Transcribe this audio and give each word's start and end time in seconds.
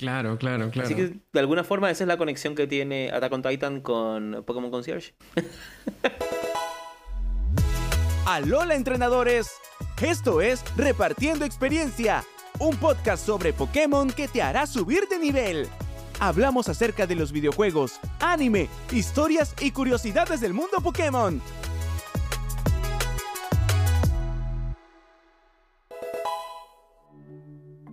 Claro, 0.00 0.38
claro, 0.38 0.70
claro. 0.70 0.86
Así 0.86 0.94
que 0.94 1.20
de 1.30 1.40
alguna 1.40 1.62
forma 1.62 1.90
esa 1.90 2.04
es 2.04 2.08
la 2.08 2.16
conexión 2.16 2.54
que 2.54 2.66
tiene 2.66 3.10
Attack 3.10 3.34
on 3.34 3.42
Titan 3.42 3.80
con 3.82 4.42
Pokémon 4.46 4.70
Concierge. 4.70 5.12
Alola 8.26 8.76
entrenadores, 8.76 9.50
esto 10.00 10.40
es 10.40 10.64
Repartiendo 10.74 11.44
Experiencia, 11.44 12.24
un 12.58 12.78
podcast 12.78 13.26
sobre 13.26 13.52
Pokémon 13.52 14.08
que 14.08 14.26
te 14.26 14.40
hará 14.40 14.66
subir 14.66 15.06
de 15.06 15.18
nivel. 15.18 15.68
Hablamos 16.18 16.70
acerca 16.70 17.06
de 17.06 17.16
los 17.16 17.30
videojuegos, 17.30 18.00
anime, 18.20 18.70
historias 18.92 19.54
y 19.60 19.70
curiosidades 19.70 20.40
del 20.40 20.54
mundo 20.54 20.78
Pokémon. 20.82 21.42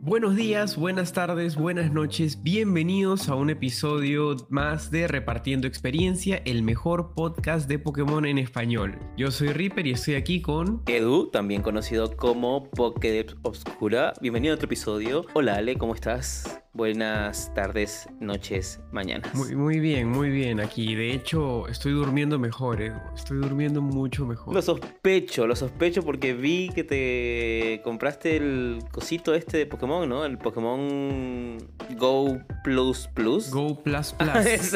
Buenos 0.07 0.37
días, 0.37 0.77
buenas 0.77 1.11
tardes, 1.11 1.57
buenas 1.57 1.91
noches. 1.91 2.41
Bienvenidos 2.41 3.27
a 3.27 3.35
un 3.35 3.49
episodio 3.49 4.37
más 4.47 4.89
de 4.89 5.05
Repartiendo 5.05 5.67
Experiencia, 5.67 6.41
el 6.45 6.63
mejor 6.63 7.13
podcast 7.13 7.67
de 7.67 7.77
Pokémon 7.77 8.25
en 8.25 8.37
español. 8.37 8.97
Yo 9.17 9.31
soy 9.31 9.49
Reaper 9.49 9.85
y 9.85 9.91
estoy 9.91 10.15
aquí 10.15 10.41
con 10.41 10.81
Edu, 10.87 11.29
también 11.29 11.61
conocido 11.61 12.15
como 12.15 12.69
Pokédex 12.69 13.35
Obscura. 13.41 14.13
Bienvenido 14.21 14.53
a 14.53 14.55
otro 14.55 14.67
episodio. 14.67 15.25
Hola 15.33 15.55
Ale, 15.55 15.75
¿cómo 15.77 15.93
estás? 15.93 16.57
Buenas 16.77 17.51
tardes, 17.55 18.07
noches, 18.19 18.79
mañanas. 18.91 19.33
Muy, 19.33 19.55
muy 19.55 19.79
bien, 19.79 20.09
muy 20.09 20.29
bien 20.29 20.59
aquí. 20.59 20.93
De 20.93 21.11
hecho, 21.11 21.67
estoy 21.67 21.93
durmiendo 21.93 22.37
mejor, 22.37 22.83
Edu. 22.83 22.99
Estoy 23.15 23.39
durmiendo 23.39 23.81
mucho 23.81 24.27
mejor. 24.27 24.53
Lo 24.53 24.61
sospecho, 24.61 25.47
lo 25.47 25.55
sospecho 25.55 26.03
porque 26.03 26.35
vi 26.35 26.69
que 26.69 26.83
te 26.83 27.81
compraste 27.83 28.37
el 28.37 28.77
cosito 28.91 29.33
este 29.33 29.57
de 29.57 29.65
Pokémon, 29.65 30.07
¿no? 30.07 30.23
El 30.23 30.37
Pokémon 30.37 31.57
Go 31.97 32.37
Plus 32.63 33.09
Plus. 33.15 33.49
Go 33.49 33.81
Plus 33.81 34.13
Plus. 34.19 34.73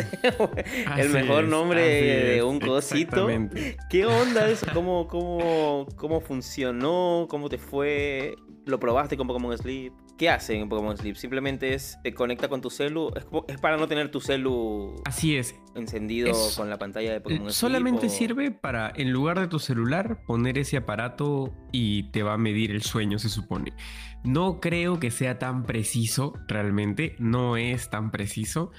el 0.98 1.10
mejor 1.12 1.44
es, 1.44 1.50
nombre 1.52 1.84
de 1.84 2.42
un 2.42 2.60
cosito. 2.60 3.28
¿Qué 3.92 4.08
onda 4.08 4.50
eso? 4.50 4.66
¿Cómo, 4.74 5.08
cómo, 5.08 5.86
¿Cómo 5.98 6.20
funcionó? 6.20 7.28
¿Cómo 7.30 7.48
te 7.48 7.60
fue? 7.60 8.34
¿Lo 8.66 8.80
probaste 8.80 9.18
con 9.18 9.28
Pokémon 9.28 9.56
Sleep? 9.56 9.94
¿Qué 10.22 10.30
hace 10.30 10.54
en 10.56 10.70
Pokémon 10.70 10.96
Sleep? 10.96 11.16
Simplemente 11.16 11.74
es, 11.74 11.98
te 12.04 12.14
conecta 12.14 12.48
con 12.48 12.62
tu 12.62 12.70
celu. 12.70 13.12
Es, 13.16 13.26
como- 13.26 13.44
es 13.48 13.60
para 13.60 13.76
no 13.78 13.88
tener 13.88 14.12
tu 14.12 14.22
celu 14.22 15.02
Así 15.04 15.36
es. 15.36 15.56
encendido 15.74 16.30
Es- 16.30 16.54
con 16.56 16.70
la 16.70 16.78
pantalla 16.78 17.12
de 17.12 17.22
Pokémon 17.22 17.46
Sleep. 17.50 17.56
Solamente 17.56 18.06
o- 18.06 18.10
sirve 18.12 18.52
para, 18.52 18.94
en 18.96 19.12
lugar 19.12 19.40
de 19.40 19.48
tu 19.48 19.58
celular, 19.58 20.22
poner 20.28 20.60
ese 20.60 20.78
aparato 20.78 21.52
y 21.72 22.04
te 22.12 22.22
va 22.22 22.34
a 22.34 22.38
medir 22.38 22.70
el 22.70 22.84
sueño, 22.84 23.18
se 23.18 23.30
supone. 23.30 23.74
No 24.24 24.60
creo 24.60 25.00
que 25.00 25.10
sea 25.10 25.40
tan 25.40 25.64
preciso, 25.64 26.34
realmente, 26.48 27.16
no 27.18 27.58
es 27.58 27.90
tan 27.90 28.12
preciso. 28.12 28.70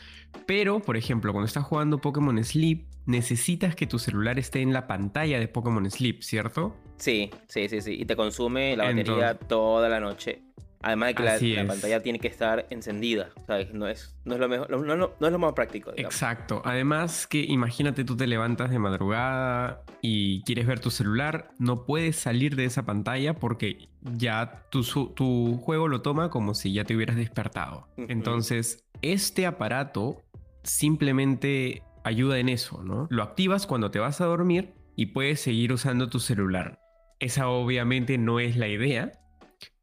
Pero, 0.47 0.79
por 0.79 0.97
ejemplo, 0.97 1.33
cuando 1.33 1.47
estás 1.47 1.65
jugando 1.65 1.99
Pokémon 2.01 2.39
Sleep, 2.45 2.87
necesitas 3.07 3.75
que 3.75 3.89
tu 3.89 3.99
celular 3.99 4.39
esté 4.39 4.61
en 4.61 4.73
la 4.73 4.87
pantalla 4.87 5.41
de 5.41 5.49
Pokémon 5.49 5.91
Sleep, 5.91 6.23
¿cierto? 6.23 6.77
Sí, 6.99 7.31
sí, 7.49 7.69
sí, 7.69 7.81
sí. 7.81 7.97
Y 8.01 8.05
te 8.05 8.15
consume 8.15 8.77
la 8.77 8.85
batería 8.85 9.35
toda 9.37 9.89
la 9.89 9.99
noche. 9.99 10.43
Además 10.83 11.09
de 11.09 11.15
que 11.15 11.55
la, 11.55 11.67
pantalla 11.67 12.03
tiene 12.03 12.19
que 12.19 12.29
estar 12.29 12.67
encendida. 12.71 13.31
¿sabes? 13.47 13.73
No 13.73 13.87
es, 13.89 14.17
no 14.25 14.35
es 14.35 14.41
lo 14.41 14.49
mejor, 14.49 14.71
no, 14.71 14.79
no- 14.97 15.13
no 15.19 15.27
es 15.27 15.33
lo 15.33 15.39
más 15.39 15.53
práctico. 15.53 15.93
digamos. 15.93 16.15
Exacto. 16.15 16.63
Además 16.65 17.27
que 17.27 17.41
imagínate 17.41 18.05
tú 18.05 18.17
te 18.17 18.27
levantas 18.27 18.71
de 18.71 18.79
madrugada 18.79 19.83
y 20.01 20.43
quieres 20.43 20.67
ver 20.67 20.81
tu 20.81 20.91
celular, 20.91 21.51
no 21.59 21.85
puedes 21.87 22.17
salir 22.17 22.57
de 22.57 22.65
esa 22.65 22.85
pantalla 22.85 23.35
porque 23.35 23.89
ya 24.03 24.65
tu, 24.71 24.83
tu 25.15 25.59
juego 25.59 25.89
lo 25.89 26.03
toma 26.03 26.31
como 26.31 26.55
si 26.55 26.73
ya 26.73 26.85
te 26.85 26.97
hubieras 26.97 27.17
despertado. 27.17 27.89
Entonces, 27.97 28.85
este 29.03 29.47
aparato 29.47 30.23
simplemente 30.65 31.83
ayuda 32.05 32.39
en 32.39 32.49
eso, 32.49 32.83
¿no? 32.83 33.07
Lo 33.11 33.23
activas 33.23 33.67
cuando 33.67 33.91
te 33.91 33.99
vas 33.99 34.21
a 34.21 34.27
dormir 34.27 34.75
y 34.97 35.07
puedes 35.07 35.41
seguir 35.41 35.73
usando 35.73 36.09
tu 36.09 36.19
celular. 36.21 36.79
Esa 37.21 37.49
obviamente 37.49 38.19
no 38.19 38.41
es 38.41 38.57
la 38.57 38.69
idea, 38.69 39.13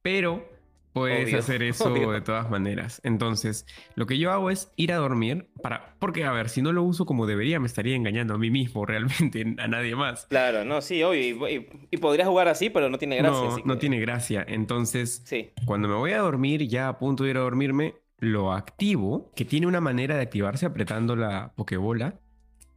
pero 0.01 0.49
puedes 0.93 1.25
Obvio, 1.25 1.39
hacer 1.39 1.63
eso 1.63 1.91
obvio. 1.93 2.11
de 2.11 2.21
todas 2.21 2.49
maneras. 2.49 2.99
Entonces, 3.03 3.65
lo 3.95 4.05
que 4.05 4.17
yo 4.17 4.31
hago 4.31 4.49
es 4.49 4.71
ir 4.75 4.91
a 4.93 4.97
dormir 4.97 5.47
para 5.61 5.95
porque 5.99 6.23
a 6.25 6.31
ver, 6.31 6.49
si 6.49 6.61
no 6.61 6.71
lo 6.73 6.83
uso 6.83 7.05
como 7.05 7.25
debería 7.27 7.59
me 7.59 7.67
estaría 7.67 7.95
engañando 7.95 8.33
a 8.33 8.37
mí 8.37 8.49
mismo 8.51 8.85
realmente 8.87 9.55
a 9.57 9.67
nadie 9.67 9.95
más. 9.95 10.25
Claro, 10.27 10.65
no, 10.65 10.81
sí, 10.81 11.01
obvio. 11.03 11.47
Y, 11.47 11.55
y- 11.55 11.67
y 11.91 11.97
podrías 11.97 12.27
jugar 12.27 12.47
así, 12.47 12.69
pero 12.69 12.89
no 12.89 12.97
tiene 12.97 13.17
gracia. 13.17 13.49
no, 13.49 13.57
no 13.65 13.73
que- 13.75 13.79
tiene 13.79 13.99
gracia. 13.99 14.45
Entonces, 14.47 15.21
Sí. 15.25 15.51
cuando 15.65 15.87
me 15.87 15.95
voy 15.95 16.11
a 16.11 16.19
dormir, 16.19 16.67
ya 16.67 16.87
a 16.87 16.97
punto 16.99 17.23
de 17.23 17.31
ir 17.31 17.37
a 17.37 17.41
dormirme, 17.41 17.95
lo 18.19 18.51
activo, 18.51 19.31
que 19.35 19.45
tiene 19.45 19.65
una 19.67 19.79
manera 19.79 20.15
de 20.15 20.21
activarse 20.23 20.65
apretando 20.65 21.15
la 21.15 21.53
Pokébola. 21.55 22.19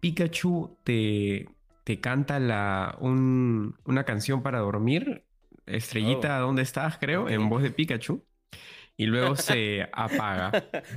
Pikachu 0.01 0.77
te, 0.85 1.49
te 1.85 2.01
canta 2.01 2.39
la, 2.41 2.97
un- 3.01 3.77
una 3.85 4.05
canción 4.05 4.43
para 4.43 4.59
dormir, 4.61 5.25
Estrellita, 5.67 6.39
¿dónde 6.39 6.63
estás? 6.63 6.99
Creo, 6.99 7.29
en 7.29 7.43
Oh. 7.43 7.45
Ok. 7.45 7.51
voz 7.51 7.63
de 7.63 7.71
Pikachu. 7.71 8.25
Y 8.97 9.07
luego 9.07 9.37
se 9.37 9.89
apaga. 9.93 10.53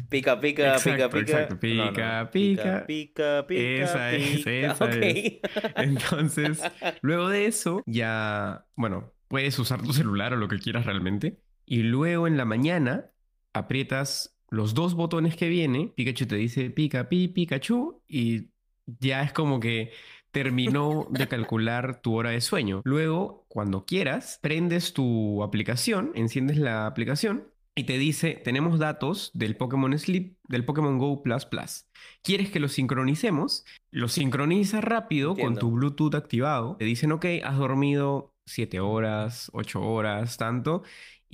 Pica, 0.09 0.39
pica, 0.39 0.73
Exacto, 0.73 1.09
pica, 1.09 1.09
pica. 1.09 1.19
exacto. 1.19 1.59
Pica, 1.59 1.75
No, 1.75 2.23
no. 2.23 2.31
pica. 2.31 2.85
pica, 2.85 3.45
pica, 3.47 3.83
Esa 3.83 4.11
es, 4.13 4.43
pica. 4.43 4.51
esa 4.51 4.85
Ok. 4.85 4.95
es. 5.01 5.39
Entonces, 5.75 6.61
luego 7.01 7.29
de 7.29 7.45
eso, 7.45 7.83
ya, 7.85 8.67
bueno, 8.75 9.13
puedes 9.27 9.57
usar 9.59 9.81
tu 9.81 9.93
celular 9.93 10.33
o 10.33 10.37
lo 10.37 10.47
que 10.47 10.59
quieras 10.59 10.85
realmente. 10.85 11.39
Y 11.65 11.83
luego 11.83 12.27
en 12.27 12.37
la 12.37 12.45
mañana, 12.45 13.11
aprietas 13.53 14.37
los 14.49 14.73
dos 14.73 14.93
botones 14.95 15.35
que 15.35 15.49
viene. 15.49 15.93
Pikachu 15.95 16.25
te 16.27 16.35
dice 16.35 16.69
pica, 16.69 17.09
pi, 17.09 17.27
Pikachu. 17.29 18.03
Y 18.07 18.49
ya 18.85 19.23
es 19.23 19.33
como 19.33 19.59
que 19.59 19.91
terminó 20.35 21.07
de 21.09 21.29
calcular 21.29 22.01
tu 22.01 22.13
hora 22.13 22.31
de 22.31 22.41
sueño. 22.41 22.81
Luego, 22.83 23.45
cuando 23.47 23.85
quieras, 23.85 24.37
prendes 24.41 24.91
tu 24.91 25.41
aplicación, 25.41 26.11
enciendes 26.13 26.57
la 26.57 26.87
aplicación. 26.87 27.47
Y 27.73 27.85
te 27.85 27.97
dice, 27.97 28.41
tenemos 28.43 28.77
datos 28.77 29.31
del 29.33 29.55
Pokémon 29.55 29.97
Sleep, 29.97 30.35
del 30.49 30.65
Pokémon 30.65 30.97
Go 30.97 31.23
Plus 31.23 31.45
Plus. 31.45 31.85
¿Quieres 32.21 32.49
que 32.49 32.59
los 32.59 32.73
sincronicemos? 32.73 33.63
Los 33.91 34.11
sincroniza 34.11 34.81
rápido 34.81 35.37
con 35.37 35.55
tu 35.55 35.71
Bluetooth 35.71 36.15
activado. 36.15 36.75
Te 36.79 36.85
dicen, 36.85 37.13
ok, 37.13 37.25
has 37.41 37.57
dormido 37.57 38.33
7 38.45 38.81
horas, 38.81 39.49
8 39.53 39.81
horas, 39.81 40.35
tanto. 40.35 40.83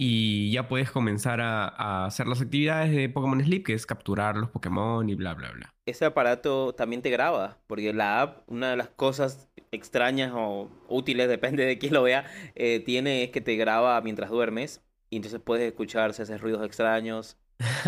Y 0.03 0.50
ya 0.51 0.67
puedes 0.67 0.89
comenzar 0.89 1.41
a, 1.41 1.67
a 1.67 2.06
hacer 2.07 2.25
las 2.28 2.41
actividades 2.41 2.91
de 2.91 3.07
Pokémon 3.07 3.39
Sleep, 3.44 3.63
que 3.63 3.73
es 3.73 3.85
capturar 3.85 4.35
los 4.35 4.50
Pokémon 4.50 5.07
y 5.07 5.13
bla, 5.13 5.35
bla, 5.35 5.51
bla. 5.51 5.69
Ese 5.85 6.06
aparato 6.06 6.73
también 6.73 7.01
te 7.01 7.09
graba, 7.09 7.59
porque 7.67 7.94
la 7.94 8.22
app, 8.22 8.50
una 8.50 8.72
de 8.72 8.78
las 8.78 8.90
cosas 8.90 9.47
extrañas 9.72 10.31
o 10.34 10.69
útiles, 10.88 11.28
depende 11.29 11.66
de 11.66 11.78
quién 11.78 11.94
lo 11.94 12.03
vea, 12.03 12.25
eh, 12.56 12.79
tiene 12.79 13.23
es 13.23 13.29
que 13.31 13.41
te 13.41 13.56
graba 13.57 14.00
mientras 14.01 14.29
duermes. 14.31 14.84
Y 15.11 15.17
entonces 15.17 15.40
puedes 15.41 15.67
escuchar 15.67 16.13
si 16.13 16.22
haces 16.23 16.41
ruidos 16.41 16.66
extraños, 16.66 17.38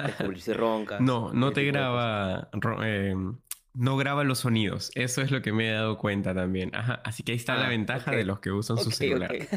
descubrir 0.04 0.42
si 0.42 0.54
roncas. 0.54 1.00
No, 1.00 1.34
no 1.34 1.54
te 1.54 1.64
graba, 1.66 2.50
eh, 2.84 3.16
no 3.74 3.98
graba 3.98 4.24
los 4.24 4.40
sonidos. 4.40 4.92
Eso 4.96 5.22
es 5.22 5.32
lo 5.32 5.42
que 5.42 5.52
me 5.54 5.70
he 5.70 5.74
dado 5.74 5.98
cuenta 5.98 6.34
también. 6.36 6.76
Ajá, 6.76 7.02
así 7.06 7.24
que 7.24 7.32
ahí 7.34 7.38
está 7.38 7.58
la 7.58 7.68
Ah, 7.68 7.70
ventaja 7.70 8.12
ok. 8.12 8.18
de 8.18 8.26
los 8.26 8.40
que 8.40 8.52
usan 8.52 8.78
su 8.78 8.90
Ok, 8.90 8.94
celular. 8.94 9.32
ok. 9.32 9.50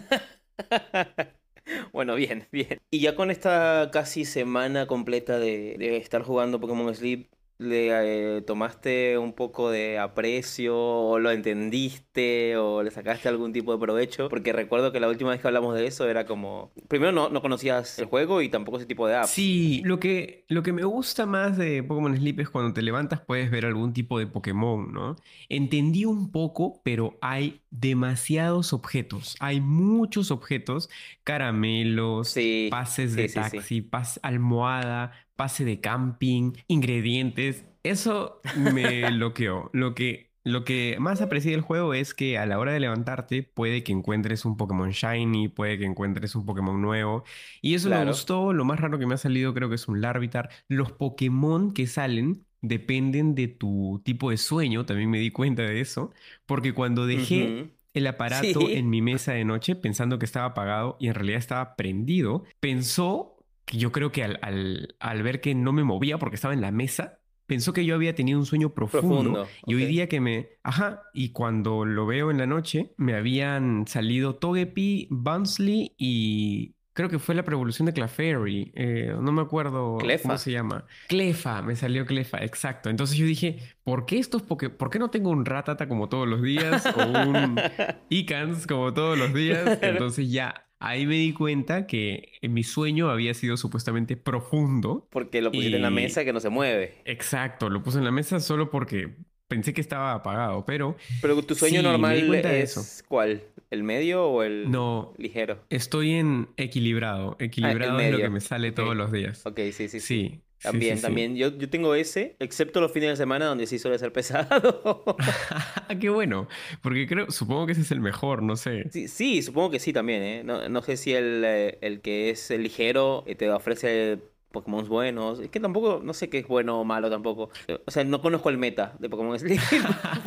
Bueno, 1.92 2.14
bien, 2.14 2.46
bien. 2.52 2.80
Y 2.90 3.00
ya 3.00 3.14
con 3.14 3.30
esta 3.30 3.90
casi 3.92 4.24
semana 4.24 4.86
completa 4.86 5.38
de, 5.38 5.76
de 5.78 5.96
estar 5.96 6.22
jugando 6.22 6.60
Pokémon 6.60 6.94
Sleep, 6.94 7.30
¿le 7.58 8.36
eh, 8.38 8.42
tomaste 8.42 9.18
un 9.18 9.32
poco 9.32 9.70
de 9.70 9.98
aprecio 9.98 10.76
o 10.78 11.18
lo 11.18 11.30
entendiste 11.30 12.56
o 12.56 12.82
le 12.82 12.90
sacaste 12.90 13.28
algún 13.28 13.52
tipo 13.52 13.72
de 13.72 13.78
provecho? 13.78 14.28
Porque 14.28 14.52
recuerdo 14.52 14.92
que 14.92 15.00
la 15.00 15.08
última 15.08 15.30
vez 15.30 15.40
que 15.40 15.46
hablamos 15.48 15.74
de 15.74 15.86
eso 15.86 16.08
era 16.08 16.26
como... 16.26 16.72
Primero 16.88 17.12
no, 17.12 17.28
no 17.30 17.42
conocías 17.42 17.98
el 17.98 18.06
juego 18.06 18.42
y 18.42 18.48
tampoco 18.48 18.78
ese 18.78 18.86
tipo 18.86 19.06
de 19.08 19.16
app. 19.16 19.30
Sí, 19.30 19.82
lo 19.84 19.98
que, 19.98 20.44
lo 20.48 20.62
que 20.62 20.72
me 20.72 20.84
gusta 20.84 21.26
más 21.26 21.56
de 21.56 21.82
Pokémon 21.82 22.16
Sleep 22.16 22.40
es 22.40 22.50
cuando 22.50 22.72
te 22.72 22.82
levantas 22.82 23.20
puedes 23.20 23.50
ver 23.50 23.64
algún 23.66 23.92
tipo 23.92 24.18
de 24.18 24.26
Pokémon, 24.28 24.92
¿no? 24.92 25.16
Entendí 25.48 26.04
un 26.04 26.30
poco, 26.30 26.80
pero 26.84 27.18
hay 27.20 27.62
demasiados 27.70 28.72
objetos. 28.72 29.36
Hay 29.40 29.60
muchos 29.60 30.30
objetos, 30.30 30.88
caramelos, 31.24 32.34
Sí, 32.34 32.68
pases 32.68 33.16
sí, 33.16 33.16
de 33.16 33.28
sí, 33.28 33.34
taxi, 33.34 33.82
pas- 33.82 34.20
almohada, 34.22 35.12
pase 35.36 35.64
de 35.64 35.80
camping, 35.80 36.52
ingredientes. 36.68 37.64
Eso 37.82 38.40
me 38.56 39.08
bloqueó. 39.12 39.70
Lo 39.72 39.94
que, 39.94 40.30
lo 40.44 40.64
que 40.64 40.96
más 40.98 41.20
aprecié 41.22 41.52
del 41.52 41.60
juego 41.60 41.94
es 41.94 42.14
que 42.14 42.38
a 42.38 42.46
la 42.46 42.58
hora 42.58 42.72
de 42.72 42.80
levantarte 42.80 43.42
puede 43.42 43.82
que 43.84 43.92
encuentres 43.92 44.44
un 44.44 44.56
Pokémon 44.56 44.90
Shiny, 44.90 45.48
puede 45.48 45.78
que 45.78 45.84
encuentres 45.84 46.34
un 46.34 46.46
Pokémon 46.46 46.80
nuevo. 46.80 47.24
Y 47.62 47.74
eso 47.74 47.88
me 47.90 48.04
gustó. 48.04 48.52
Lo 48.52 48.64
más 48.64 48.80
raro 48.80 48.98
que 48.98 49.06
me 49.06 49.14
ha 49.14 49.18
salido 49.18 49.54
creo 49.54 49.68
que 49.68 49.74
es 49.76 49.88
un 49.88 50.00
Larvitar. 50.00 50.50
Los 50.68 50.92
Pokémon 50.92 51.72
que 51.72 51.86
salen 51.86 52.44
dependen 52.62 53.34
de 53.34 53.48
tu 53.48 54.00
tipo 54.04 54.30
de 54.30 54.36
sueño. 54.38 54.86
También 54.86 55.10
me 55.10 55.18
di 55.20 55.30
cuenta 55.30 55.62
de 55.62 55.80
eso. 55.80 56.12
Porque 56.46 56.72
cuando 56.72 57.06
dejé 57.06 57.70
el 57.94 58.06
aparato 58.06 58.60
Sí. 58.60 58.72
en 58.74 58.90
mi 58.90 59.00
mesa 59.02 59.32
de 59.32 59.44
noche 59.44 59.74
pensando 59.76 60.18
que 60.18 60.26
estaba 60.26 60.46
apagado 60.46 60.96
y 61.00 61.08
en 61.08 61.14
realidad 61.14 61.38
estaba 61.38 61.76
prendido, 61.76 62.44
pensó 62.60 63.35
que 63.66 63.76
yo 63.76 63.92
creo 63.92 64.10
que 64.12 64.24
al, 64.24 64.38
al, 64.42 64.96
al 65.00 65.22
ver 65.22 65.40
que 65.42 65.54
no 65.54 65.72
me 65.72 65.84
movía 65.84 66.16
porque 66.18 66.36
estaba 66.36 66.54
en 66.54 66.60
la 66.62 66.70
mesa, 66.70 67.18
pensó 67.46 67.72
que 67.72 67.84
yo 67.84 67.94
había 67.94 68.14
tenido 68.14 68.38
un 68.38 68.46
sueño 68.46 68.70
profundo. 68.74 69.08
Profundo, 69.08 69.48
Y 69.66 69.74
hoy 69.74 69.84
día 69.86 70.08
que 70.08 70.20
me... 70.20 70.48
Ajá, 70.62 71.02
y 71.12 71.30
cuando 71.32 71.84
lo 71.84 72.06
veo 72.06 72.30
en 72.30 72.38
la 72.38 72.46
noche, 72.46 72.94
me 72.96 73.14
habían 73.14 73.86
salido 73.86 74.36
Togepi, 74.36 75.08
Bunsley 75.10 75.92
y... 75.98 76.72
Creo 76.92 77.10
que 77.10 77.18
fue 77.18 77.34
la 77.34 77.44
prevolución 77.44 77.84
de 77.84 77.92
Clefairy. 77.92 78.72
eh, 78.74 79.14
no 79.20 79.30
me 79.30 79.42
acuerdo 79.42 79.98
Clefa. 79.98 80.22
cómo 80.22 80.38
se 80.38 80.50
llama. 80.52 80.86
Clefa, 81.08 81.60
me 81.60 81.76
salió 81.76 82.06
Clefa, 82.06 82.38
exacto. 82.38 82.88
Entonces 82.88 83.18
yo 83.18 83.26
dije, 83.26 83.58
¿por 83.84 84.06
qué 84.06 84.18
estos 84.18 84.40
Poké... 84.40 84.70
¿Por 84.70 84.88
qué 84.88 84.98
no 84.98 85.10
tengo 85.10 85.28
un 85.28 85.44
Ratata 85.44 85.88
como 85.88 86.08
todos 86.08 86.26
los 86.26 86.40
días? 86.40 86.86
O 86.86 87.06
un 87.28 87.60
Icans 88.08 88.66
como 88.66 88.94
todos 88.94 89.18
los 89.18 89.34
días? 89.34 89.78
Entonces 89.82 90.30
ya 90.32 90.65
ahí 90.78 91.06
me 91.06 91.14
di 91.14 91.32
cuenta 91.32 91.86
que 91.86 92.32
en 92.42 92.54
mi 92.54 92.62
sueño 92.62 93.10
había 93.10 93.34
sido 93.34 93.56
supuestamente 93.56 94.16
profundo. 94.16 95.06
Porque 95.10 95.40
lo 95.42 95.50
pusiste 95.50 95.76
en 95.76 95.82
la 95.82 95.90
mesa 95.90 96.24
que 96.24 96.32
no 96.32 96.40
se 96.40 96.48
mueve. 96.48 96.94
Exacto, 97.04 97.70
lo 97.70 97.82
puse 97.82 97.98
en 97.98 98.04
la 98.04 98.12
mesa 98.12 98.40
solo 98.40 98.70
porque 98.70 99.14
pensé 99.48 99.72
que 99.72 99.80
estaba 99.80 100.12
apagado, 100.12 100.64
pero 100.64 100.96
Pero 101.20 101.40
tu 101.42 101.54
sueño 101.54 101.80
Sí, 101.80 101.84
normal 101.84 102.30
de 102.30 102.62
es 102.62 102.76
eso. 102.76 103.04
¿cuál? 103.08 103.42
¿El 103.70 103.82
medio 103.82 104.26
o 104.26 104.42
el 104.42 104.70
no, 104.70 105.12
ligero? 105.18 105.58
estoy 105.70 106.12
en 106.12 106.48
equilibrado. 106.56 107.36
Equilibrado 107.38 108.00
es 108.00 108.10
lo 108.12 108.18
que 108.18 108.30
me 108.30 108.40
sale 108.40 108.72
todos 108.72 108.96
los 108.96 109.12
días. 109.12 109.46
Ok, 109.46 109.58
sí, 109.72 109.88
sí, 109.88 109.88
sí. 109.88 110.00
Sí. 110.00 110.42
Sí, 110.58 110.68
También, 110.68 110.92
sí, 110.96 110.98
sí. 110.98 111.02
también. 111.02 111.36
Yo, 111.36 111.56
yo 111.56 111.68
tengo 111.70 111.94
ese, 111.94 112.36
excepto 112.40 112.80
los 112.80 112.92
fines 112.92 113.10
de 113.10 113.16
semana 113.16 113.46
donde 113.46 113.66
sí 113.66 113.78
suele 113.78 113.98
ser 113.98 114.12
pesado. 114.12 115.04
Qué 116.00 116.08
bueno, 116.10 116.48
porque 116.82 117.06
creo, 117.06 117.30
supongo 117.30 117.66
que 117.66 117.72
ese 117.72 117.82
es 117.82 117.90
el 117.92 118.00
mejor, 118.00 118.42
no 118.42 118.56
sé. 118.56 118.90
Sí, 118.90 119.08
sí, 119.08 119.42
supongo 119.42 119.70
que 119.70 119.78
sí 119.80 119.92
también, 119.92 120.22
¿eh? 120.22 120.42
No, 120.44 120.68
no 120.68 120.80
sé 120.82 120.96
si 120.96 121.12
el, 121.12 121.42
eh, 121.44 121.78
el 121.82 122.00
que 122.00 122.30
es 122.30 122.50
el 122.50 122.62
ligero 122.62 123.24
eh, 123.26 123.34
te 123.34 123.50
ofrece 123.50 124.20
Pokémon 124.52 124.88
buenos. 124.88 125.40
Es 125.40 125.50
que 125.50 125.60
tampoco, 125.60 126.00
no 126.02 126.14
sé 126.14 126.30
qué 126.30 126.38
es 126.38 126.46
bueno 126.48 126.80
o 126.80 126.84
malo 126.84 127.10
tampoco. 127.10 127.50
O 127.84 127.90
sea, 127.90 128.04
no 128.04 128.22
conozco 128.22 128.48
el 128.48 128.58
meta 128.58 128.96
de 129.00 129.10
Pokémon 129.10 129.38
Sleep, 129.38 129.60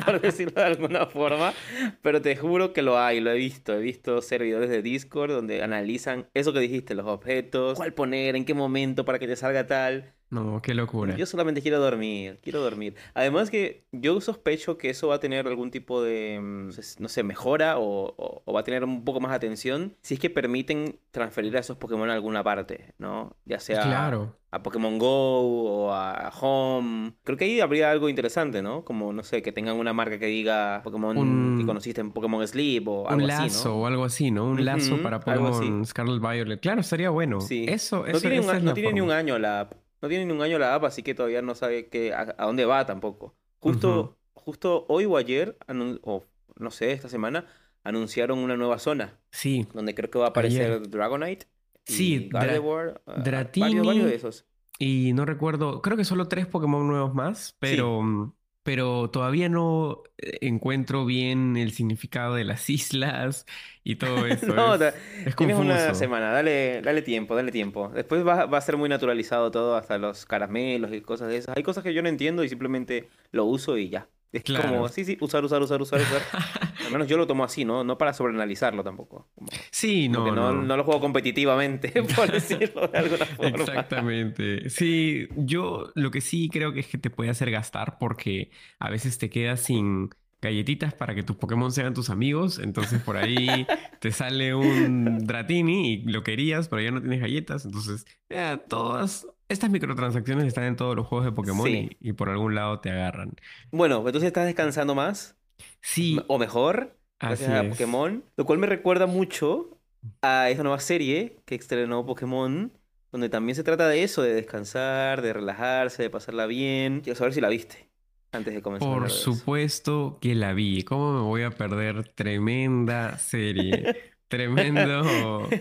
por 0.05 0.21
decirlo 0.21 0.61
de 0.61 0.67
alguna 0.67 1.05
forma. 1.07 1.53
Pero 2.01 2.21
te 2.21 2.35
juro 2.35 2.73
que 2.73 2.81
lo 2.81 2.99
hay, 2.99 3.21
lo 3.21 3.31
he 3.31 3.37
visto. 3.37 3.73
He 3.73 3.79
visto 3.79 4.21
servidores 4.21 4.69
de 4.69 4.81
Discord 4.81 5.31
donde 5.31 5.63
analizan 5.63 6.27
eso 6.33 6.53
que 6.53 6.59
dijiste, 6.59 6.95
los 6.95 7.07
objetos, 7.07 7.77
cuál 7.77 7.93
poner, 7.93 8.35
en 8.35 8.45
qué 8.45 8.53
momento 8.53 9.05
para 9.05 9.19
que 9.19 9.27
te 9.27 9.35
salga 9.35 9.65
tal. 9.67 10.13
No, 10.31 10.61
qué 10.61 10.75
locura. 10.75 11.15
Yo 11.15 11.25
solamente 11.25 11.61
quiero 11.61 11.79
dormir, 11.79 12.39
quiero 12.43 12.61
dormir. 12.61 12.93
Además 13.15 13.49
que 13.49 13.83
yo 13.91 14.21
sospecho 14.21 14.77
que 14.77 14.91
eso 14.91 15.07
va 15.07 15.15
a 15.15 15.19
tener 15.19 15.47
algún 15.47 15.71
tipo 15.71 16.03
de, 16.03 16.39
mm, 16.39 16.69
no 16.99 17.09
sé, 17.09 17.23
mejora 17.23 17.79
o, 17.79 18.13
o- 18.15 18.41
o 18.45 18.53
va 18.53 18.59
a 18.59 18.63
tener 18.63 18.83
un 18.83 19.03
poco 19.03 19.19
más 19.19 19.31
de 19.31 19.37
atención 19.37 19.95
si 20.01 20.13
es 20.13 20.19
que 20.19 20.29
permiten 20.29 20.99
transferir 21.11 21.57
a 21.57 21.59
esos 21.61 21.77
Pokémon 21.77 22.09
a 22.09 22.13
alguna 22.13 22.43
parte, 22.43 22.93
¿no? 22.99 23.35
Ya 23.45 23.59
sea 23.59 23.81
Claro. 23.81 24.35
a 24.51 24.61
Pokémon 24.61 24.99
Go 24.99 25.87
o 25.87 25.93
a 25.93 26.31
Home. 26.39 27.13
Creo 27.23 27.35
que 27.37 27.45
ahí 27.45 27.59
habría 27.59 27.89
algo 27.89 28.07
interesante, 28.07 28.61
¿no? 28.61 28.85
Como, 28.85 29.11
no 29.13 29.23
sé, 29.23 29.41
que 29.41 29.51
tengan 29.51 29.77
una 29.77 29.93
marca 29.93 30.19
que 30.19 30.27
diga 30.27 30.81
Pokémon 30.83 31.17
Un- 31.17 31.57
que 31.59 31.65
conociste 31.65 32.01
en 32.01 32.11
Pokémon 32.11 32.47
Sleep 32.47 32.87
o 32.87 33.01
Un 33.07 33.13
algo 33.13 33.27
lazo 33.27 33.43
así, 33.45 33.67
¿no? 33.67 33.75
o 33.75 33.85
algo 33.87 34.05
así, 34.05 34.29
¿no? 34.31 34.45
Un 34.45 34.63
lazo 34.63 34.97
para. 35.01 35.19
Pokémon 35.19 35.83
Scarlet 35.87 36.21
Violet. 36.21 36.59
Claro, 36.61 36.81
estaría 36.81 37.09
bueno. 37.09 37.41
Sí. 37.41 37.65
Eso, 37.67 38.01
No 38.01 38.05
eso, 38.05 38.21
tiene, 38.21 38.39
un, 38.41 38.63
no 38.65 38.73
tiene 38.75 38.93
ni 38.93 39.01
un 39.01 39.09
año 39.11 39.39
la. 39.39 39.69
No 40.01 40.07
tiene 40.07 40.25
ni 40.25 40.31
un 40.33 40.41
año 40.41 40.57
la 40.59 40.75
app, 40.75 40.85
así 40.85 41.03
que 41.03 41.13
todavía 41.13 41.41
no 41.41 41.55
sabe 41.55 41.89
qué, 41.89 42.13
a, 42.13 42.35
a 42.37 42.45
dónde 42.45 42.65
va 42.65 42.85
tampoco. 42.85 43.35
Justo, 43.59 44.17
justo 44.33 44.85
hoy 44.87 45.05
o 45.05 45.17
ayer, 45.17 45.57
o 46.03 46.23
no 46.57 46.71
sé, 46.71 46.91
esta 46.91 47.09
semana, 47.09 47.45
anunciaron 47.83 48.39
una 48.39 48.55
nueva 48.57 48.79
zona 48.79 49.17
Sí, 49.31 49.67
donde 49.73 49.95
creo 49.95 50.09
que 50.09 50.19
va 50.19 50.25
a 50.27 50.29
aparecer 50.29 50.89
Dragonite. 50.89 51.47
Sí, 51.85 52.29
Dra- 52.29 52.39
Gardevoir, 52.41 53.01
ah, 53.07 53.13
Dratini. 53.23 53.65
Varios, 53.67 53.85
varios 53.87 54.05
de 54.09 54.15
esos. 54.15 54.45
y 54.77 55.13
no 55.13 55.25
recuerdo, 55.25 55.81
creo 55.81 55.97
que 55.97 56.05
solo 56.05 56.27
tres 56.27 56.47
Pokémon 56.47 56.87
nuevos 56.87 57.13
más, 57.13 57.55
pero, 57.59 58.01
mm, 58.01 58.33
pero 58.63 59.09
todavía 59.09 59.49
no 59.49 60.03
eh, 60.17 60.37
encuentro 60.41 61.05
bien 61.05 61.57
el 61.57 61.71
significado 61.73 62.35
de 62.35 62.43
las 62.45 62.69
islas 62.69 63.45
y 63.83 63.95
todo 63.97 64.25
eso. 64.27 64.53
No, 64.53 64.75
es, 64.75 64.93
es 65.25 65.35
Tienes 65.35 65.57
una 65.57 65.93
semana, 65.93 66.31
dale, 66.31 66.81
dale 66.81 67.01
tiempo, 67.01 67.35
dale 67.35 67.51
tiempo. 67.51 67.89
Después 67.89 68.25
va, 68.25 68.45
va 68.45 68.57
a 68.57 68.61
ser 68.61 68.77
muy 68.77 68.89
naturalizado 68.89 69.51
todo, 69.51 69.75
hasta 69.75 69.97
los 69.97 70.25
caramelos 70.25 70.91
y 70.93 71.01
cosas 71.01 71.29
de 71.29 71.37
esas. 71.37 71.55
Hay 71.57 71.63
cosas 71.63 71.83
que 71.83 71.93
yo 71.93 72.01
no 72.01 72.09
entiendo 72.09 72.43
y 72.43 72.49
simplemente 72.49 73.09
lo 73.31 73.45
uso 73.45 73.77
y 73.77 73.89
ya. 73.89 74.09
Es 74.31 74.43
Claro. 74.43 74.67
como, 74.67 74.87
sí, 74.89 75.05
sí, 75.05 75.17
usar, 75.21 75.43
usar, 75.43 75.61
usar, 75.61 75.81
usar, 75.81 76.01
usar. 76.01 76.29
Al 76.89 76.93
menos 76.93 77.07
yo 77.07 77.17
lo 77.17 77.27
tomo 77.27 77.43
así, 77.43 77.65
¿no? 77.65 77.83
No 77.83 77.97
para 77.97 78.13
sobreanalizarlo 78.13 78.83
tampoco. 78.83 79.29
Como, 79.35 79.47
Sí, 79.71 80.09
no, 80.09 80.25
no, 80.27 80.53
no. 80.53 80.61
no 80.63 80.77
lo 80.77 80.83
juego 80.83 80.99
competitivamente, 80.99 81.91
por 82.15 82.31
decirlo 82.31 82.87
de 82.87 82.97
alguna 82.97 83.25
forma. 83.25 83.57
Exactamente. 83.57 84.69
Sí, 84.69 85.27
yo 85.37 85.91
lo 85.95 86.11
que 86.11 86.21
sí 86.21 86.49
creo 86.51 86.73
que 86.73 86.81
es 86.81 86.87
que 86.87 86.97
te 86.97 87.09
puede 87.09 87.29
hacer 87.29 87.51
gastar 87.51 87.97
porque 87.99 88.51
a 88.79 88.89
veces 88.89 89.17
te 89.17 89.29
quedas 89.29 89.61
sin 89.61 90.09
galletitas 90.41 90.93
para 90.93 91.13
que 91.15 91.23
tus 91.23 91.35
Pokémon 91.35 91.71
sean 91.71 91.93
tus 91.93 92.09
amigos. 92.09 92.59
Entonces 92.59 93.01
por 93.01 93.17
ahí 93.17 93.67
te 93.99 94.11
sale 94.11 94.55
un 94.55 95.19
Dratini 95.25 95.93
y 95.93 96.01
lo 96.03 96.23
querías, 96.23 96.67
pero 96.69 96.81
ya 96.81 96.91
no 96.91 97.01
tienes 97.01 97.19
galletas. 97.21 97.65
Entonces, 97.65 98.05
ya, 98.29 98.57
todas 98.57 99.27
estas 99.49 99.69
microtransacciones 99.71 100.45
están 100.45 100.65
en 100.65 100.75
todos 100.75 100.95
los 100.95 101.07
juegos 101.07 101.25
de 101.25 101.31
Pokémon 101.31 101.65
Sí. 101.65 101.89
y, 101.99 102.09
y 102.09 102.13
por 102.13 102.29
algún 102.29 102.53
lado 102.55 102.79
te 102.79 102.91
agarran. 102.91 103.33
Bueno, 103.71 103.97
entonces 103.97 104.23
estás 104.27 104.45
descansando 104.45 104.93
más, 104.95 105.38
Sí, 105.81 106.19
o 106.27 106.37
mejor, 106.37 106.97
gracias 107.19 107.49
así 107.49 107.57
a 107.57 107.61
es. 107.61 107.69
Pokémon. 107.69 108.23
Lo 108.35 108.45
cual 108.45 108.59
me 108.59 108.67
recuerda 108.67 109.05
mucho 109.05 109.77
a 110.21 110.49
esa 110.49 110.63
nueva 110.63 110.79
serie 110.79 111.41
que 111.45 111.55
estrenó 111.55 112.05
Pokémon, 112.05 112.71
donde 113.11 113.29
también 113.29 113.55
se 113.55 113.63
trata 113.63 113.87
de 113.87 114.03
eso, 114.03 114.21
de 114.21 114.33
descansar, 114.33 115.21
de 115.21 115.33
relajarse, 115.33 116.03
de 116.03 116.09
pasarla 116.09 116.45
bien. 116.45 117.01
Quiero 117.01 117.17
saber 117.17 117.33
si 117.33 117.41
la 117.41 117.49
viste 117.49 117.89
antes 118.31 118.53
de 118.53 118.61
comenzar. 118.61 118.89
a 118.89 118.91
Por 118.93 119.09
supuesto 119.09 120.17
que 120.21 120.35
la 120.35 120.53
vi. 120.53 120.83
¿Cómo 120.83 121.13
me 121.13 121.21
voy 121.21 121.43
a 121.43 121.51
perder 121.51 122.07
tremenda 122.09 123.17
serie? 123.17 123.95
Tremendo. 124.29 125.47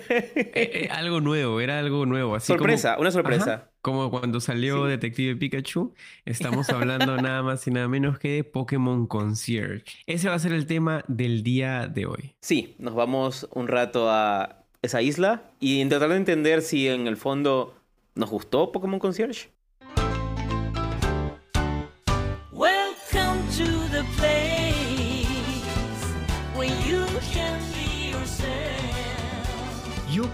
Eh, 0.61 0.85
eh, 0.85 0.88
algo 0.91 1.20
nuevo, 1.20 1.61
era 1.61 1.79
algo 1.79 2.05
nuevo. 2.06 2.35
Así 2.37 2.49
como- 2.53 2.59
sorpresa, 2.61 2.97
una 2.99 3.11
sorpresa. 3.11 3.55
Ajá, 3.55 3.70
como 3.82 4.11
cuando 4.11 4.41
salió 4.41 4.85
Sí. 4.85 4.91
Detective 4.91 5.37
Pikachu, 5.37 5.94
estamos 6.25 6.69
hablando 6.70 7.17
nada 7.17 7.43
más 7.43 7.67
y 7.67 7.70
nada 7.70 7.88
menos 7.88 8.19
que 8.19 8.29
de 8.37 8.44
Pokémon 8.44 9.06
Concierge. 9.06 9.85
Ese 10.06 10.29
va 10.29 10.35
a 10.35 10.38
ser 10.38 10.53
el 10.53 10.67
tema 10.67 11.05
del 11.09 11.43
día 11.43 11.87
de 11.88 12.06
hoy. 12.06 12.35
Sí, 12.41 12.75
nos 12.79 12.94
vamos 12.94 13.49
un 13.55 13.69
rato 13.69 14.11
a 14.11 14.65
esa 14.82 15.03
isla 15.03 15.43
y 15.61 15.85
tratar 15.87 16.11
de 16.11 16.17
entender 16.17 16.62
si 16.62 16.88
en 16.88 17.06
el 17.06 17.17
fondo 17.17 17.75
nos 18.15 18.31
gustó 18.31 18.70
Pokémon 18.73 18.99
Concierge. 19.00 19.49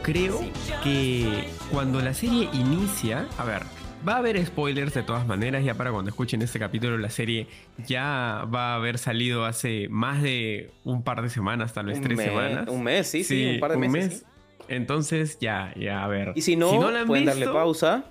Creo 0.04 0.40
que 0.84 1.48
cuando 1.72 2.00
la 2.00 2.14
serie 2.14 2.48
inicia, 2.52 3.26
a 3.38 3.44
ver, 3.44 3.62
va 4.06 4.14
a 4.14 4.16
haber 4.18 4.44
spoilers 4.44 4.92
de 4.94 5.02
todas 5.02 5.26
maneras, 5.26 5.64
ya 5.64 5.74
para 5.74 5.90
cuando 5.90 6.10
escuchen 6.10 6.42
este 6.42 6.58
capítulo 6.58 6.98
la 6.98 7.08
serie 7.10 7.46
ya 7.86 8.46
va 8.54 8.72
a 8.72 8.74
haber 8.76 8.98
salido 8.98 9.44
hace 9.46 9.88
más 9.88 10.22
de 10.22 10.70
un 10.84 11.02
par 11.02 11.22
de 11.22 11.30
semanas, 11.30 11.72
tal 11.72 11.86
vez 11.86 11.96
Un 11.98 12.04
tres 12.04 12.16
mes- 12.18 12.26
semanas. 12.26 12.68
Un 12.68 12.82
mes, 12.84 13.06
sí, 13.08 13.24
sí, 13.24 13.46
un 13.54 13.60
par 13.60 13.72
de 13.72 13.78
meses. 13.78 14.18
sí. 14.20 14.24
Entonces 14.68 15.38
ya, 15.40 15.72
ya, 15.76 16.04
a 16.04 16.08
ver. 16.08 16.32
Y 16.34 16.42
si 16.42 16.56
no, 16.56 16.90
la 16.90 17.00
han 17.00 17.06
pueden 17.06 17.24
darle 17.26 17.46
pausa, 17.46 18.04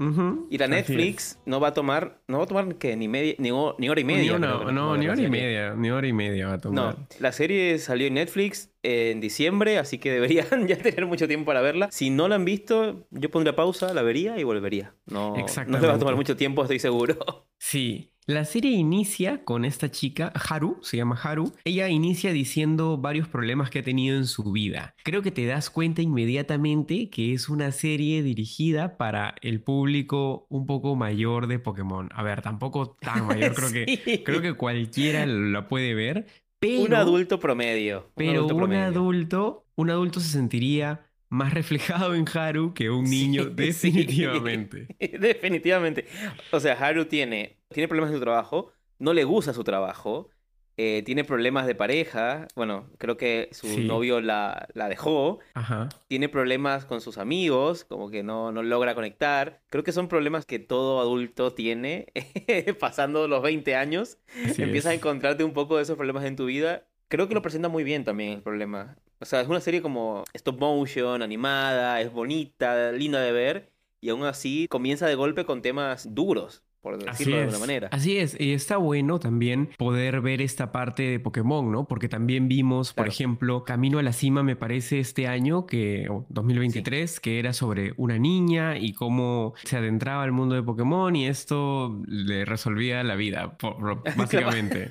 ujú, 0.00 0.48
ir 0.50 0.62
a 0.62 0.66
así 0.66 0.74
es. 0.74 0.88
Netflix, 0.88 1.38
no 1.46 1.60
va 1.60 1.68
a 1.68 1.72
tomar, 1.74 2.22
no 2.26 2.38
va 2.38 2.44
a 2.44 2.46
tomar 2.48 2.74
que 2.76 2.96
ni 2.96 3.06
media, 3.06 3.34
ni, 3.38 3.50
ni 3.78 3.88
hora 3.88 4.00
y 4.00 4.04
media. 4.04 4.22
Ni 4.22 4.30
una- 4.30 4.48
no, 4.48 4.58
toma 4.58 4.96
ni 4.96 5.06
la 5.06 5.12
hora 5.12 5.20
y 5.20 5.24
serie. 5.26 5.28
media, 5.30 5.74
ni 5.74 5.90
hora 5.90 6.06
y 6.08 6.12
media 6.12 6.48
va 6.48 6.54
a 6.54 6.58
tomar. 6.60 6.96
No, 6.96 7.06
la 7.20 7.30
serie 7.32 7.78
salió 7.78 8.06
en 8.08 8.14
Netflix 8.14 8.70
en 8.82 9.20
diciembre, 9.20 9.78
así 9.78 9.98
que 9.98 10.10
deberían 10.10 10.46
ya 10.66 10.76
tener 10.78 11.06
mucho 11.06 11.28
tiempo 11.28 11.46
para 11.46 11.60
verla. 11.60 11.88
Si 11.92 12.10
no 12.10 12.26
la 12.26 12.34
han 12.36 12.44
visto, 12.44 13.06
yo 13.10 13.30
pondría 13.30 13.54
pausa, 13.54 13.94
la 13.94 14.02
vería 14.02 14.38
y 14.38 14.44
volvería. 14.44 14.94
No, 15.06 15.34
no 15.66 15.78
le 15.78 15.86
va 15.86 15.94
a 15.94 15.98
tomar 15.98 16.16
mucho 16.16 16.36
tiempo, 16.36 16.62
estoy 16.62 16.78
seguro. 16.78 17.46
Sí, 17.58 18.10
la 18.30 18.44
serie 18.44 18.72
inicia 18.72 19.44
con 19.44 19.64
esta 19.64 19.90
chica, 19.90 20.32
Haru, 20.34 20.78
se 20.82 20.96
llama 20.96 21.18
Haru. 21.20 21.52
Ella 21.64 21.88
inicia 21.88 22.32
diciendo 22.32 22.96
varios 22.96 23.28
problemas 23.28 23.70
que 23.70 23.80
ha 23.80 23.82
tenido 23.82 24.16
en 24.16 24.26
su 24.26 24.52
vida. 24.52 24.94
Creo 25.02 25.22
que 25.22 25.30
te 25.30 25.46
das 25.46 25.70
cuenta 25.70 26.00
inmediatamente 26.02 27.10
que 27.10 27.34
es 27.34 27.48
una 27.48 27.72
serie 27.72 28.22
dirigida 28.22 28.96
para 28.96 29.34
el 29.42 29.60
público 29.60 30.46
un 30.48 30.66
poco 30.66 30.94
mayor 30.96 31.46
de 31.46 31.58
Pokémon. 31.58 32.08
A 32.14 32.22
ver, 32.22 32.42
tampoco 32.42 32.96
tan 33.00 33.26
mayor, 33.26 33.54
creo 33.54 33.72
que, 33.72 34.22
creo 34.24 34.40
que 34.40 34.54
cualquiera 34.54 35.26
la 35.26 35.66
puede 35.66 35.94
ver, 35.94 36.26
pero... 36.58 36.82
Un 36.82 36.94
adulto 36.94 37.40
promedio. 37.40 38.00
un 38.00 38.12
Pero 38.14 38.46
un 38.46 38.72
adulto, 38.74 39.66
un 39.76 39.90
adulto 39.90 40.20
se 40.20 40.28
sentiría 40.28 41.09
más 41.30 41.54
reflejado 41.54 42.14
en 42.14 42.26
Haru 42.32 42.74
que 42.74 42.90
un 42.90 43.04
niño, 43.04 43.44
Sí, 43.56 43.72
sí. 43.72 43.90
definitivamente. 43.90 44.86
Definitivamente. 45.18 46.06
O 46.50 46.60
sea, 46.60 46.74
Haru 46.74 47.06
tiene, 47.06 47.56
tiene 47.70 47.88
problemas 47.88 48.10
en 48.10 48.16
su 48.18 48.22
trabajo, 48.22 48.72
no 48.98 49.12
le 49.14 49.24
gusta 49.24 49.54
su 49.54 49.64
trabajo, 49.64 50.28
eh, 50.76 51.02
tiene 51.04 51.24
problemas 51.24 51.66
de 51.66 51.74
pareja. 51.74 52.48
Bueno, 52.56 52.88
creo 52.98 53.16
que 53.18 53.48
su 53.52 53.66
Sí. 53.66 53.84
novio 53.84 54.20
la, 54.22 54.66
la 54.74 54.88
dejó. 54.88 55.38
Ajá. 55.54 55.88
Tiene 56.08 56.28
problemas 56.30 56.84
con 56.86 57.00
sus 57.02 57.18
amigos, 57.18 57.84
como 57.84 58.10
que 58.10 58.22
no, 58.22 58.50
no 58.50 58.62
logra 58.62 58.94
conectar. 58.94 59.60
Creo 59.68 59.84
que 59.84 59.92
son 59.92 60.08
problemas 60.08 60.46
que 60.46 60.58
todo 60.58 61.00
adulto 61.00 61.52
tiene 61.52 62.06
pasando 62.80 63.28
los 63.28 63.42
20 63.42 63.74
años. 63.76 64.18
Así 64.46 64.62
Empiezas 64.62 64.92
a 64.92 64.94
encontrarte 64.94 65.44
un 65.44 65.52
poco 65.52 65.76
de 65.76 65.82
esos 65.82 65.96
problemas 65.96 66.24
en 66.24 66.36
tu 66.36 66.46
vida. 66.46 66.86
Creo 67.08 67.28
que 67.28 67.34
lo 67.34 67.42
presenta 67.42 67.68
muy 67.68 67.84
bien 67.84 68.04
también 68.04 68.32
el 68.32 68.42
problema. 68.42 68.96
O 69.20 69.26
sea, 69.26 69.40
es 69.42 69.48
una 69.48 69.60
serie 69.60 69.82
como 69.82 70.24
stop 70.32 70.58
motion, 70.58 71.22
animada, 71.22 72.00
es 72.00 72.10
bonita, 72.12 72.92
linda 72.92 73.20
de 73.20 73.32
ver. 73.32 73.72
Y 74.00 74.08
aún 74.10 74.24
así 74.24 74.66
comienza 74.68 75.06
de 75.06 75.14
golpe 75.14 75.44
con 75.44 75.60
temas 75.62 76.14
duros, 76.14 76.62
por 76.80 76.94
Así 77.06 77.24
decirlo 77.24 77.36
de 77.36 77.42
alguna 77.42 77.58
es, 77.58 77.58
manera. 77.58 77.88
así 77.92 78.16
es, 78.18 78.38
y 78.40 78.52
está 78.52 78.76
bueno 78.76 79.18
también 79.20 79.70
poder 79.76 80.20
ver 80.20 80.40
esta 80.42 80.72
parte 80.72 81.02
de 81.04 81.20
Pokémon, 81.20 81.70
¿no? 81.70 81.86
Porque 81.88 82.08
también 82.08 82.48
vimos, 82.48 82.92
por 82.94 83.08
ejemplo, 83.08 83.64
Camino 83.64 83.98
a 83.98 84.02
la 84.02 84.12
Cima, 84.12 84.42
me 84.42 84.56
parece, 84.56 84.98
este 85.00 85.26
año, 85.26 85.66
que, 85.66 86.08
o 86.10 86.26
2023, 86.30 87.20
que 87.20 87.38
era 87.38 87.52
sobre 87.52 87.92
una 87.96 88.18
niña 88.18 88.78
y 88.78 88.92
cómo 88.94 89.54
se 89.64 89.76
adentraba 89.76 90.22
al 90.22 90.32
mundo 90.32 90.54
de 90.54 90.62
Pokémon 90.62 91.14
y 91.16 91.26
esto 91.26 92.00
le 92.06 92.44
resolvía 92.44 93.02
la 93.04 93.14
vida, 93.16 93.56
básicamente. 94.16 94.88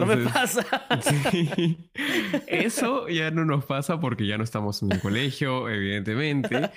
no 0.00 0.06
me 0.06 0.14
Entonces, 0.14 0.28
pasa. 0.32 0.64
Sí. 1.02 1.90
Eso 2.46 3.08
ya 3.08 3.30
no 3.30 3.44
nos 3.44 3.64
pasa 3.64 4.00
porque 4.00 4.26
ya 4.26 4.38
no 4.38 4.44
estamos 4.44 4.82
en 4.82 4.92
el 4.92 5.00
colegio, 5.00 5.68
evidentemente. 5.68 6.70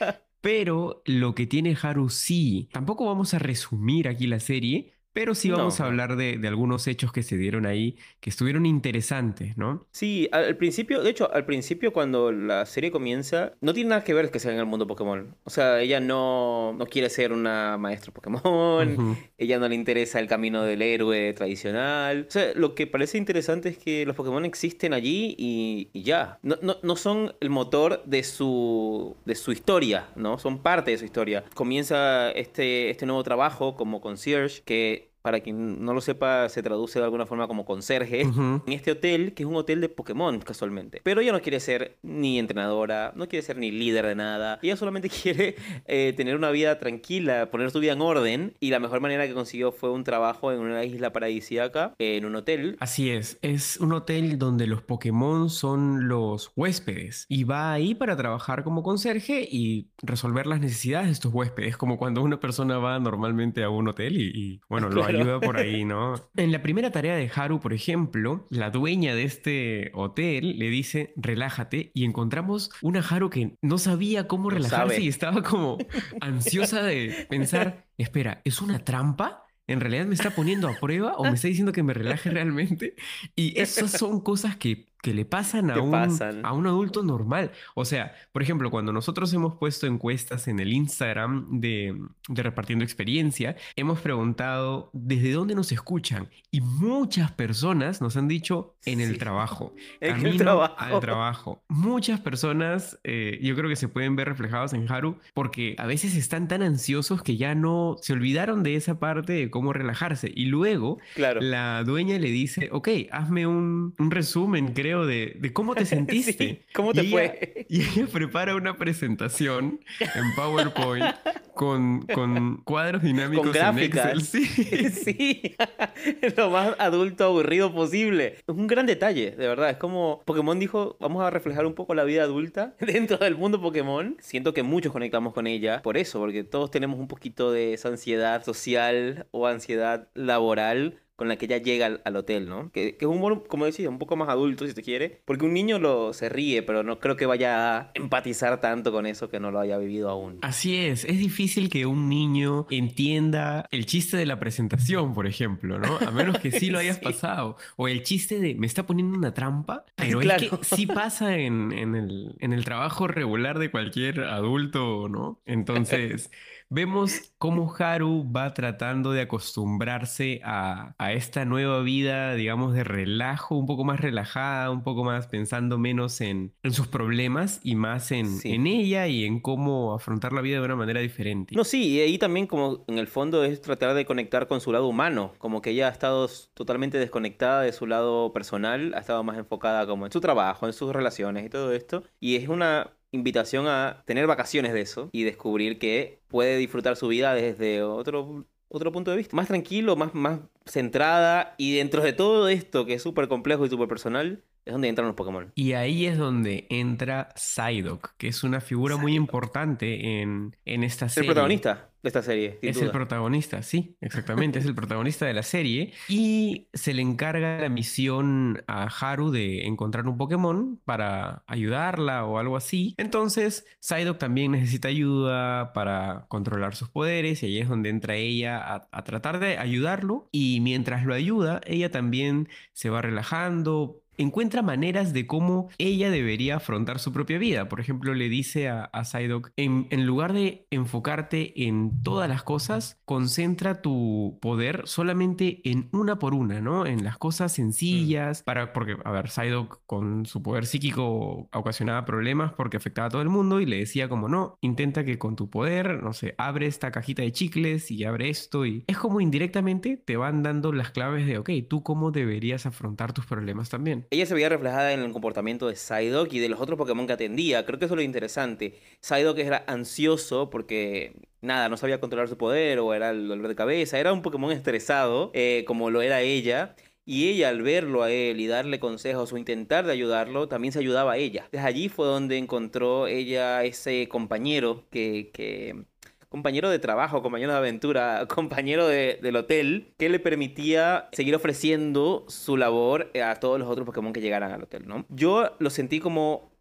Pero 0.44 1.04
lo 1.06 1.36
que 1.36 1.48
tiene 1.48 1.78
Haru 1.82 2.10
sí. 2.10 2.68
Tampoco 2.74 3.06
vamos 3.06 3.34
a 3.34 3.40
resumir 3.40 4.10
aquí 4.10 4.28
la 4.28 4.42
serie, 4.42 4.94
pero 5.13 5.36
sí 5.36 5.50
No, 5.50 5.58
vamos 5.58 5.79
a 5.79 5.86
hablar 5.86 6.15
de, 6.15 6.38
de 6.38 6.48
algunos 6.48 6.88
hechos 6.88 7.12
que 7.12 7.24
se 7.24 7.38
dieron 7.38 7.65
ahí 7.65 7.98
que 8.20 8.29
estuvieron 8.29 8.65
interesantes, 8.65 9.58
¿no? 9.58 9.86
Sí, 9.91 10.27
al 10.32 10.58
principio, 10.58 11.03
de 11.03 11.10
hecho, 11.10 11.32
al 11.34 11.46
principio 11.46 11.93
cuando 11.93 12.32
la 12.32 12.65
serie 12.65 12.91
comienza, 12.91 13.53
no 13.62 13.74
tiene 13.74 13.91
nada 13.91 14.03
que 14.03 14.13
ver 14.13 14.32
que 14.32 14.39
sea 14.39 14.53
en 14.53 14.60
el 14.60 14.65
mundo 14.65 14.88
Pokémon. 14.88 15.36
O 15.43 15.50
sea, 15.50 15.82
ella 15.82 16.00
no, 16.00 16.74
no 16.77 16.86
quiere 16.86 17.10
ser 17.10 17.32
una 17.32 17.77
maestra 17.77 18.13
Pokémon, 18.13 19.17
ella 19.38 19.60
no 19.60 19.67
le 19.67 19.75
interesa 19.75 20.20
el 20.20 20.27
camino 20.27 20.63
del 20.63 20.82
héroe 20.82 21.34
tradicional. 21.34 22.25
O 22.27 22.32
sea, 22.32 22.53
lo 22.55 22.75
que 22.75 22.88
parece 22.88 23.17
interesante 23.17 23.70
es 23.70 23.77
que 23.77 24.05
los 24.05 24.15
Pokémon 24.15 24.46
existen 24.46 24.93
allí 24.93 25.36
y, 25.38 25.89
y 25.93 26.03
ya. 26.03 26.39
No, 26.41 26.58
no, 26.62 26.77
no 26.82 26.96
son 26.96 27.36
el 27.39 27.50
motor 27.50 28.03
de 28.05 28.24
su, 28.24 29.15
de 29.25 29.36
su 29.36 29.51
historia, 29.51 30.08
¿no? 30.15 30.38
Son 30.38 30.62
parte 30.62 30.91
de 30.91 30.98
su 30.98 31.05
historia. 31.05 31.43
Comienza 31.53 32.32
este, 32.32 32.89
este 32.89 33.05
nuevo 33.05 33.24
trabajo 33.24 33.75
como 33.75 34.01
concierge 34.01 34.62
que... 34.63 35.02
Para 35.24 35.39
quien 35.39 35.86
no 35.86 35.94
lo 35.94 36.01
sepa, 36.01 36.50
se 36.50 36.62
traduce 36.62 37.00
de 37.00 37.06
alguna 37.06 37.25
forma 37.25 37.48
como 37.48 37.63
conserje 37.63 38.22
en 38.22 38.62
este 38.68 38.92
hotel, 38.92 39.34
que 39.34 39.44
es 39.44 39.48
un 39.48 39.56
hotel 39.56 39.80
de 39.80 39.88
Pokémon 39.88 40.38
casualmente. 40.39 41.00
Pero 41.01 41.22
ella 41.22 41.32
no 41.32 41.42
quiere 41.42 41.62
ser 41.62 41.98
ni 42.03 42.39
entrenadora, 42.39 43.13
no 43.15 43.30
quiere 43.30 43.42
ser 43.42 43.58
ni 43.58 43.72
líder 43.72 44.06
de 44.06 44.15
nada. 44.15 44.60
Ella 44.62 44.75
solamente 44.75 45.10
quiere 45.24 45.56
eh, 45.86 46.13
tener 46.18 46.36
una 46.36 46.51
vida 46.51 46.77
tranquila, 46.77 47.50
poner 47.51 47.72
su 47.72 47.80
vida 47.80 47.94
en 47.94 48.01
orden. 48.01 48.53
Y 48.60 48.72
la 48.72 48.82
mejor 48.82 49.00
manera 49.00 49.25
que 49.25 49.34
consiguió 49.34 49.72
fue 49.72 49.92
un 49.92 50.03
trabajo 50.03 50.51
en 50.51 50.60
una 50.60 50.84
isla 50.84 51.13
paradisíaca, 51.13 51.94
en 52.00 52.25
un 52.25 52.36
hotel. 52.36 52.75
Así 52.82 53.10
es, 53.10 53.39
es 53.42 53.77
un 53.77 53.94
hotel 53.94 54.38
donde 54.38 54.68
los 54.68 54.82
Pokémon 54.82 55.50
son 55.50 56.10
los 56.10 56.51
huéspedes 56.58 57.27
y 57.30 57.46
va 57.46 57.72
ahí 57.72 57.96
para 57.96 58.18
trabajar 58.18 58.65
como 58.65 58.84
conserje 58.84 59.48
y 59.50 59.88
resolver 60.01 60.48
las 60.48 60.60
necesidades 60.60 61.08
de 61.08 61.13
estos 61.13 61.34
huéspedes, 61.34 61.77
como 61.77 61.98
cuando 61.98 62.22
una 62.22 62.42
persona 62.42 62.77
va 62.77 63.00
normalmente 63.00 63.63
a 63.63 63.70
un 63.70 63.88
hotel 63.88 64.18
y, 64.18 64.32
y, 64.34 64.62
bueno, 64.68 64.89
lo. 64.89 65.12
ayuda 65.15 65.39
por 65.39 65.58
ahí, 65.58 65.86
¿no? 65.86 66.15
En 66.36 66.51
la 66.51 66.62
primera 66.62 66.91
tarea 66.91 67.15
de 67.15 67.29
Haru, 67.34 67.60
por 67.60 67.74
ejemplo, 67.74 68.48
la 68.50 68.70
dueña 68.70 69.15
de 69.15 69.24
este 69.24 69.91
hotel 69.93 70.58
le 70.58 70.70
dice, 70.70 71.13
relájate, 71.15 71.91
y 71.93 72.05
encontramos 72.05 72.72
una 72.82 73.00
Haru 73.00 73.29
que 73.29 73.58
no 73.62 73.77
sabía 73.77 74.27
cómo 74.27 74.50
relajarse 74.50 74.96
sabe. 74.96 75.01
y 75.01 75.08
estaba 75.08 75.43
como 75.43 75.77
ansiosa 76.22 76.84
de 76.84 77.27
pensar, 77.29 77.86
espera, 77.98 78.41
¿es 78.43 78.62
una 78.62 78.79
trampa? 78.79 79.43
¿En 79.65 79.79
realidad 79.79 80.05
me 80.05 80.15
está 80.15 80.32
poniendo 80.32 80.67
a 80.67 80.77
prueba 80.77 81.15
o 81.15 81.24
me 81.24 81.36
está 81.36 81.48
diciendo 81.48 81.72
que 81.72 81.84
me 81.84 81.93
relaje 81.93 82.29
realmente? 82.29 82.96
Y 83.36 83.60
esas 83.60 83.91
son 83.91 84.20
cosas 84.22 84.58
que, 84.58 84.93
que 85.03 85.13
le 85.13 85.25
pasan 85.25 85.69
a 85.69 85.79
un, 85.81 85.91
pasan. 85.91 86.45
a 86.45 86.53
un 86.53 86.65
adulto 86.65 87.03
normal. 87.03 87.51
O 87.75 87.83
sea, 87.83 88.15
por 88.31 88.41
ejemplo, 88.41 88.72
cuando 88.72 88.93
nosotros 88.93 89.31
hemos 89.33 89.55
puesto 89.55 89.86
encuestas 89.86 90.48
en 90.48 90.60
el 90.62 90.72
Instagram 90.72 91.60
de, 91.60 91.95
de 92.29 92.41
Repartiendo 92.43 92.86
Experiencia, 92.86 93.57
hemos 93.75 94.00
preguntado 94.00 94.89
desde 94.93 95.33
dónde 95.33 95.55
nos 95.55 95.74
escuchan 95.74 96.29
y 96.51 96.62
muchas 96.62 97.33
personas 97.33 98.01
nos 98.01 98.15
han 98.15 98.29
dicho 98.29 98.75
en 98.86 99.01
el 99.01 99.12
Sí. 99.13 99.17
trabajo, 99.19 99.74
En 100.00 100.25
el 100.25 100.38
trabajo. 100.38 100.75
al 100.77 101.00
trabajo. 101.01 101.62
Muchas 101.67 102.22
personas, 102.22 102.98
eh, 103.03 103.39
yo 103.43 103.55
creo 103.57 103.69
que 103.69 103.75
se 103.75 103.89
pueden 103.89 104.15
ver 104.15 104.29
reflejados 104.29 104.72
en 104.74 104.89
Haru 104.89 105.17
porque 105.33 105.75
a 105.79 105.86
veces 105.86 106.15
están 106.15 106.48
tan 106.48 106.62
ansiosos 106.63 107.22
que 107.22 107.36
ya 107.36 107.55
no 107.55 107.98
se 108.01 108.13
olvidaron 108.13 108.63
de 108.63 108.75
esa 108.77 109.00
parte 109.00 109.33
de 109.33 109.50
cómo 109.51 109.74
relajarse 109.74 110.31
y 110.33 110.45
luego 110.45 111.00
Claro. 111.15 111.41
la 111.41 111.83
dueña 111.83 112.17
le 112.19 112.29
dice, 112.29 112.69
ok, 112.72 112.88
hazme 113.12 113.45
un, 113.45 113.93
un 114.00 114.12
resumen, 114.12 114.74
creo, 114.74 114.93
de, 115.06 115.34
de 115.40 115.54
cómo 115.54 115.76
te 115.76 115.86
sentiste. 115.86 116.34
Sí, 116.34 116.60
¿Cómo 116.74 116.94
te 116.94 117.04
Y 117.04 117.10
fue? 117.12 117.66
ella- 117.66 117.66
y 117.70 117.82
ella 118.00 118.08
prepara 118.12 118.56
una 118.56 118.78
presentación 118.78 119.80
en 120.00 120.36
PowerPoint 120.36 121.06
con, 121.54 122.02
con 122.08 122.58
cuadros 122.64 123.02
dinámicos 123.04 123.48
Con 123.48 123.56
en 123.56 123.62
gráficas. 123.62 124.06
Excel. 124.14 124.22
Sí. 124.22 124.90
Sí, 125.04 125.56
lo 126.38 126.50
más 126.50 126.76
adulto 126.80 127.26
aburrido 127.26 127.74
posible. 127.74 128.36
Es 128.38 128.44
un 128.56 128.68
gran 128.68 128.86
detalle, 128.86 129.32
de 129.32 129.48
verdad. 129.48 129.70
Es 129.72 129.78
como 129.78 130.22
Pokémon 130.26 130.60
dijo, 130.60 130.98
vamos 131.00 131.24
a 131.24 131.30
reflejar 131.30 131.66
un 131.66 131.74
poco 131.74 131.94
la 131.96 132.04
vida 132.04 132.24
adulta 132.24 132.76
dentro 132.80 133.18
del 133.18 133.36
mundo 133.36 133.62
Pokémon. 133.62 134.16
Siento 134.20 134.54
que 134.54 134.64
muchos 134.64 134.92
conectamos 134.92 135.34
con 135.34 135.48
ella 135.48 135.82
por 135.82 135.98
eso, 135.98 136.20
porque 136.20 136.44
todos 136.44 136.72
tenemos 136.72 137.00
un 137.00 137.08
poquito 137.08 137.52
de 137.52 137.74
esa 137.74 137.90
ansiedad 137.90 138.44
social 138.44 139.28
o 139.32 139.48
ansiedad 139.48 140.08
laboral 140.14 141.00
con 141.15 141.27
la 141.27 141.36
que 141.38 141.46
ella 141.46 141.58
llega 141.58 141.86
al, 141.86 142.01
al 142.05 142.15
hotel, 142.15 142.50
¿no? 142.50 142.72
Que, 142.72 142.98
que 142.98 143.05
es 143.05 143.10
un 143.10 143.17
humor, 143.17 143.46
como 143.48 143.65
decía, 143.65 143.89
un 143.89 144.00
poco 144.00 144.15
más 144.15 144.29
adulto, 144.29 144.65
si 144.65 144.74
se 144.74 144.82
quiere. 144.84 145.22
Porque 145.25 145.46
un 145.46 145.53
niño 145.53 145.79
lo 145.79 146.13
se 146.13 146.29
ríe, 146.29 146.63
pero 146.63 146.84
no 146.84 147.00
creo 147.00 147.15
que 147.15 147.25
vaya 147.25 147.77
a 147.79 147.91
empatizar 147.93 148.60
tanto 148.62 148.91
con 148.91 149.05
eso 149.05 149.29
que 149.29 149.39
no 149.39 149.51
lo 149.51 149.60
haya 149.60 149.77
vivido 149.77 150.10
aún. 150.10 150.39
Así 150.41 150.75
es, 150.77 151.05
es 151.05 151.17
difícil 151.20 151.70
que 151.70 151.86
un 151.86 152.10
niño 152.10 152.65
entienda 152.70 153.67
el 153.72 153.86
chiste 153.86 154.17
de 154.17 154.25
la 154.25 154.39
presentación, 154.39 155.13
por 155.13 155.27
ejemplo, 155.27 155.79
¿no? 155.79 155.98
A 155.98 156.12
menos 156.12 156.39
que 156.39 156.51
sí 156.51 156.70
lo 156.70 156.79
hayas 156.79 156.98
Sí. 156.98 157.03
pasado. 157.03 157.58
O 157.75 157.88
el 157.88 158.03
chiste 158.03 158.39
de 158.39 158.55
me 158.55 158.67
está 158.67 158.86
poniendo 158.86 159.17
una 159.17 159.34
trampa, 159.34 159.86
pero 159.96 160.20
Claro. 160.20 160.43
es 160.43 160.50
que 160.70 160.75
sí 160.75 160.86
pasa 160.88 161.38
en, 161.38 161.72
en 161.72 161.96
el, 161.96 162.36
en 162.39 162.53
el 162.53 162.63
trabajo 162.65 163.08
regular 163.08 163.60
de 163.60 163.72
cualquier 163.72 164.22
adulto, 164.22 165.10
¿no? 165.10 165.41
Entonces, 165.46 166.29
vemos 166.74 167.34
cómo 167.38 167.74
Haru 167.77 168.25
va 168.36 168.53
tratando 168.53 169.12
de 169.12 169.22
acostumbrarse 169.22 170.42
a, 170.44 170.96
a 170.98 171.13
esta 171.13 171.46
nueva 171.46 171.82
vida, 171.82 172.34
digamos, 172.36 172.74
de 172.74 172.84
relajo, 172.84 173.56
un 173.56 173.65
poco 173.65 173.84
más 173.84 174.00
relajada, 174.00 174.72
un 174.72 174.84
poco 174.84 175.03
más 175.03 175.27
pensando 175.27 175.77
menos 175.77 176.20
en, 176.22 176.53
en 176.63 176.74
sus 176.74 176.88
problemas 176.88 177.60
y 177.63 177.75
más 177.75 178.12
en, 178.12 178.25
Sí. 178.27 178.53
en 178.53 178.68
ella 178.68 179.08
y 179.08 179.25
en 179.25 179.39
cómo 179.39 179.94
afrontar 179.94 180.34
la 180.34 180.42
vida 180.42 180.60
de 180.60 180.65
una 180.65 180.75
manera 180.75 181.00
diferente. 181.00 181.56
No, 181.56 181.63
sí, 181.63 181.89
y 181.89 182.00
ahí 182.01 182.18
también 182.18 182.48
como 182.48 182.84
en 182.88 182.98
el 182.98 183.08
fondo 183.08 183.44
es 183.44 183.62
tratar 183.62 183.94
de 183.94 184.06
conectar 184.06 184.48
con 184.48 184.60
su 184.60 184.72
lado 184.72 184.88
humano, 184.88 185.34
como 185.38 185.62
que 185.62 185.70
ella 185.72 185.88
ha 185.88 185.92
estado 185.92 186.27
totalmente 186.53 186.98
desconectada 186.98 187.62
de 187.62 187.72
su 187.72 187.86
lado 187.88 188.34
personal, 188.34 188.94
ha 188.96 189.00
estado 189.00 189.24
más 189.24 189.38
enfocada 189.38 189.86
como 189.86 190.06
en 190.06 190.12
su 190.12 190.20
trabajo, 190.22 190.65
en 190.65 190.74
sus 190.74 190.92
relaciones 190.92 191.46
y 191.46 191.50
todo 191.50 191.72
esto, 191.74 192.03
y 192.20 192.36
es 192.36 192.48
una 192.50 192.92
invitación 193.13 193.67
a 193.67 194.03
tener 194.05 194.27
vacaciones 194.27 194.74
de 194.74 194.82
eso 194.82 195.10
y 195.13 195.24
descubrir 195.24 195.79
que 195.79 196.20
puede 196.27 196.58
disfrutar 196.58 196.98
su 196.98 197.08
vida 197.08 197.34
desde 197.34 197.84
otro, 197.84 198.46
otro 198.67 198.91
punto 198.91 199.12
de 199.12 199.17
vista, 199.17 199.36
más 199.36 199.48
tranquilo, 199.48 199.96
más, 199.96 200.13
más 200.13 200.39
centrada, 200.65 201.55
y 201.58 201.75
dentro 201.77 202.03
de 202.03 202.12
todo 202.12 202.50
esto 202.50 202.86
que 202.86 202.96
es 202.96 203.01
súper 203.01 203.27
complejo 203.27 203.65
y 203.65 203.70
súper 203.70 203.88
personal, 203.88 204.43
es 204.65 204.72
donde 204.74 204.88
entran 204.89 205.08
los 205.08 205.15
Pokémon. 205.15 205.51
Y 205.55 205.74
ahí 205.74 206.05
es 206.05 206.17
donde 206.17 206.67
entra 206.70 207.29
Psyduck, 207.36 208.15
que 208.17 208.27
es 208.27 208.43
una 208.43 208.60
figura 208.62 208.98
muy 208.98 209.15
importante 209.15 210.22
en, 210.22 210.55
en 210.65 210.84
esta 210.84 211.05
Es 211.05 211.17
el 211.17 211.25
serie. 211.25 211.25
protagonista 211.25 211.91
de 212.01 212.10
esta 212.10 212.22
serie, 212.22 212.63
sin 212.63 212.70
Es 212.70 212.82
el 212.82 212.91
protagonista, 212.91 213.62
sí, 213.63 213.98
exactamente, 214.01 214.60
es 214.60 214.65
el 214.65 214.75
protagonista 214.75 215.25
de 215.25 215.34
la 215.34 215.43
serie 215.43 215.93
y 216.08 216.70
se 216.74 216.93
le 216.93 217.01
encarga 217.01 217.60
la 217.62 217.70
misión 217.70 218.63
a 218.67 218.86
Haru 218.88 219.32
de 219.32 219.67
encontrar 219.67 220.08
un 220.08 220.17
Pokémon 220.17 220.82
para 220.86 221.43
ayudarla 221.48 222.25
o 222.25 222.39
algo 222.39 222.58
así. 222.58 222.96
Entonces, 222.98 223.65
Psyduck 223.79 224.17
también 224.17 224.51
necesita 224.51 224.89
ayuda 224.89 225.72
para 225.74 226.25
controlar 226.29 226.75
sus 226.75 226.89
poderes 226.89 227.43
y 227.43 227.46
ahí 227.48 227.60
es 227.60 227.70
donde 227.70 227.89
entra 227.89 228.15
ella 228.15 228.58
a, 228.58 228.88
a 228.91 229.03
tratar 229.05 229.39
de 229.39 229.58
ayudarlo 229.58 230.27
y 230.32 230.60
mientras 230.62 231.05
lo 231.05 231.13
ayuda, 231.13 231.62
ella 231.65 231.91
también 231.91 232.50
se 232.74 232.89
va 232.89 233.01
relajando, 233.01 234.02
encuentra 234.17 234.62
maneras 234.62 235.13
de 235.13 235.27
cómo 235.27 235.70
ella 235.77 236.10
debería 236.10 236.58
afrontar 236.58 237.00
su 237.00 237.12
propia 237.12 237.38
vida. 237.38 237.70
Por 237.70 237.79
ejemplo, 237.79 238.13
le 238.13 238.29
dice 238.29 238.70
a, 238.70 238.86
a 238.86 239.05
Psyduck, 239.05 239.51
en, 239.58 239.88
en 239.89 240.05
lugar 240.05 240.34
de 240.34 240.67
enfocarte 240.72 241.65
en 241.65 242.01
todas 242.03 242.29
las 242.29 242.43
cosas, 242.43 243.00
concentra 243.05 243.82
tu 243.82 244.38
poder 244.41 244.84
solamente 244.86 245.62
en 245.70 245.89
una 245.91 246.20
por 246.20 246.34
una, 246.34 246.62
¿no? 246.62 246.86
En 246.86 247.03
las 247.03 247.17
cosas 247.17 247.51
sencillas, 247.53 248.43
para, 248.43 248.74
porque, 248.74 248.98
a 249.03 249.12
ver, 249.12 249.29
Psyduck 249.29 249.82
con 249.86 250.25
su 250.25 250.41
poder 250.41 250.65
psíquico 250.65 251.50
ocasionaba 251.53 252.05
problemas 252.05 252.53
porque 252.53 252.77
afectaba 252.77 253.08
a 253.08 253.12
todo 253.12 253.22
el 253.22 253.29
mundo 253.29 253.60
y 253.60 253.65
le 253.65 253.77
decía 253.77 254.10
como, 254.10 254.27
no, 254.27 254.58
intenta 254.62 255.03
que 255.03 255.17
con 255.17 255.36
tu 255.36 255.50
poder, 255.50 256.01
no 256.03 256.13
sé, 256.13 256.36
abre 256.38 256.67
esta 256.67 256.91
cajita 256.91 257.22
de 257.22 257.32
chicles 257.32 257.91
y 257.91 258.03
abre 258.03 258.29
esto 258.29 258.65
y 258.65 258.84
es 258.88 258.98
como 258.98 259.22
indirectamente 259.22 259.98
te 259.98 260.17
van 260.17 260.43
dando 260.43 260.72
las 260.72 260.91
claves 260.91 261.25
de, 261.25 261.38
ok, 261.38 261.50
tú 261.70 261.84
cómo 261.84 262.12
deberías 262.12 262.65
afrontar 262.65 263.13
tus 263.13 263.25
problemas 263.25 263.70
también. 263.70 264.02
Ella 264.10 264.25
se 264.25 264.33
veía 264.33 264.50
reflejada 264.50 264.93
en 264.93 265.01
el 265.01 265.12
comportamiento 265.12 265.67
de 265.67 265.75
Psyduck 265.75 266.31
y 266.33 266.39
de 266.39 266.50
los 266.50 266.60
otros 266.60 266.77
Pokémon 266.77 267.07
que 267.07 267.13
atendía. 267.13 267.65
Creo 267.65 267.79
que 267.79 267.86
eso 267.86 267.93
es 267.93 267.98
lo 267.98 268.01
interesante. 268.03 268.79
Psyduck 269.01 269.38
era 269.39 269.63
ansioso 269.67 270.50
porque, 270.50 271.15
nada, 271.41 271.69
no 271.69 271.77
sabía 271.77 272.00
controlar 272.00 272.27
su 272.29 272.38
poder 272.38 272.79
o 272.79 272.93
era 272.93 273.12
el 273.12 273.27
dolor 273.27 273.48
de 273.48 273.55
cabeza. 273.55 274.00
Era 274.00 274.13
un 274.13 274.22
Pokémon 274.22 274.51
estresado, 274.51 275.31
eh, 275.33 275.63
como 275.67 275.89
lo 275.89 276.01
era 276.01 276.22
ella. 276.22 276.75
Y 277.05 277.29
ella 277.29 277.50
al 277.50 277.62
verlo 277.62 278.03
a 278.03 278.12
él 278.12 278.39
y 278.39 278.48
darle 278.48 278.79
consejos 278.79 279.33
o 279.33 279.38
intentar 279.38 279.86
de 279.86 279.91
ayudarlo, 279.91 280.48
también 280.48 280.72
se 280.72 280.79
ayudaba 280.79 281.13
a 281.13 281.17
ella. 281.17 281.50
Desde 281.51 281.67
allí 281.67 281.89
fue 281.89 282.05
donde 282.07 282.38
encontró 282.38 283.07
ella 283.07 283.63
ese 283.65 284.07
compañero 284.07 284.86
que, 284.89 285.29
que 285.33 285.86
compañero 286.34 286.72
de 286.72 286.80
trabajo, 286.80 287.22
compañero 287.22 287.52
de 287.52 287.60
aventura, 287.60 288.25
compañero 288.28 288.88
de- 288.88 289.20
del 289.22 289.36
hotel, 289.36 289.94
que 290.00 290.10
le 290.10 290.18
permitía 290.20 291.08
seguir 291.12 291.36
ofreciendo 291.36 292.25
su 292.28 292.58
labor 292.58 293.12
a 293.24 293.36
todos 293.36 293.60
los 293.60 293.68
otros 293.70 293.86
Pokémon 293.86 294.13
que 294.13 294.20
llegaran 294.20 294.52
al 294.52 294.63
hotel, 294.63 294.88
¿no? 294.88 295.06
Yo 295.10 295.52
lo 295.60 295.70
sentí 295.70 296.00
como 296.00 296.52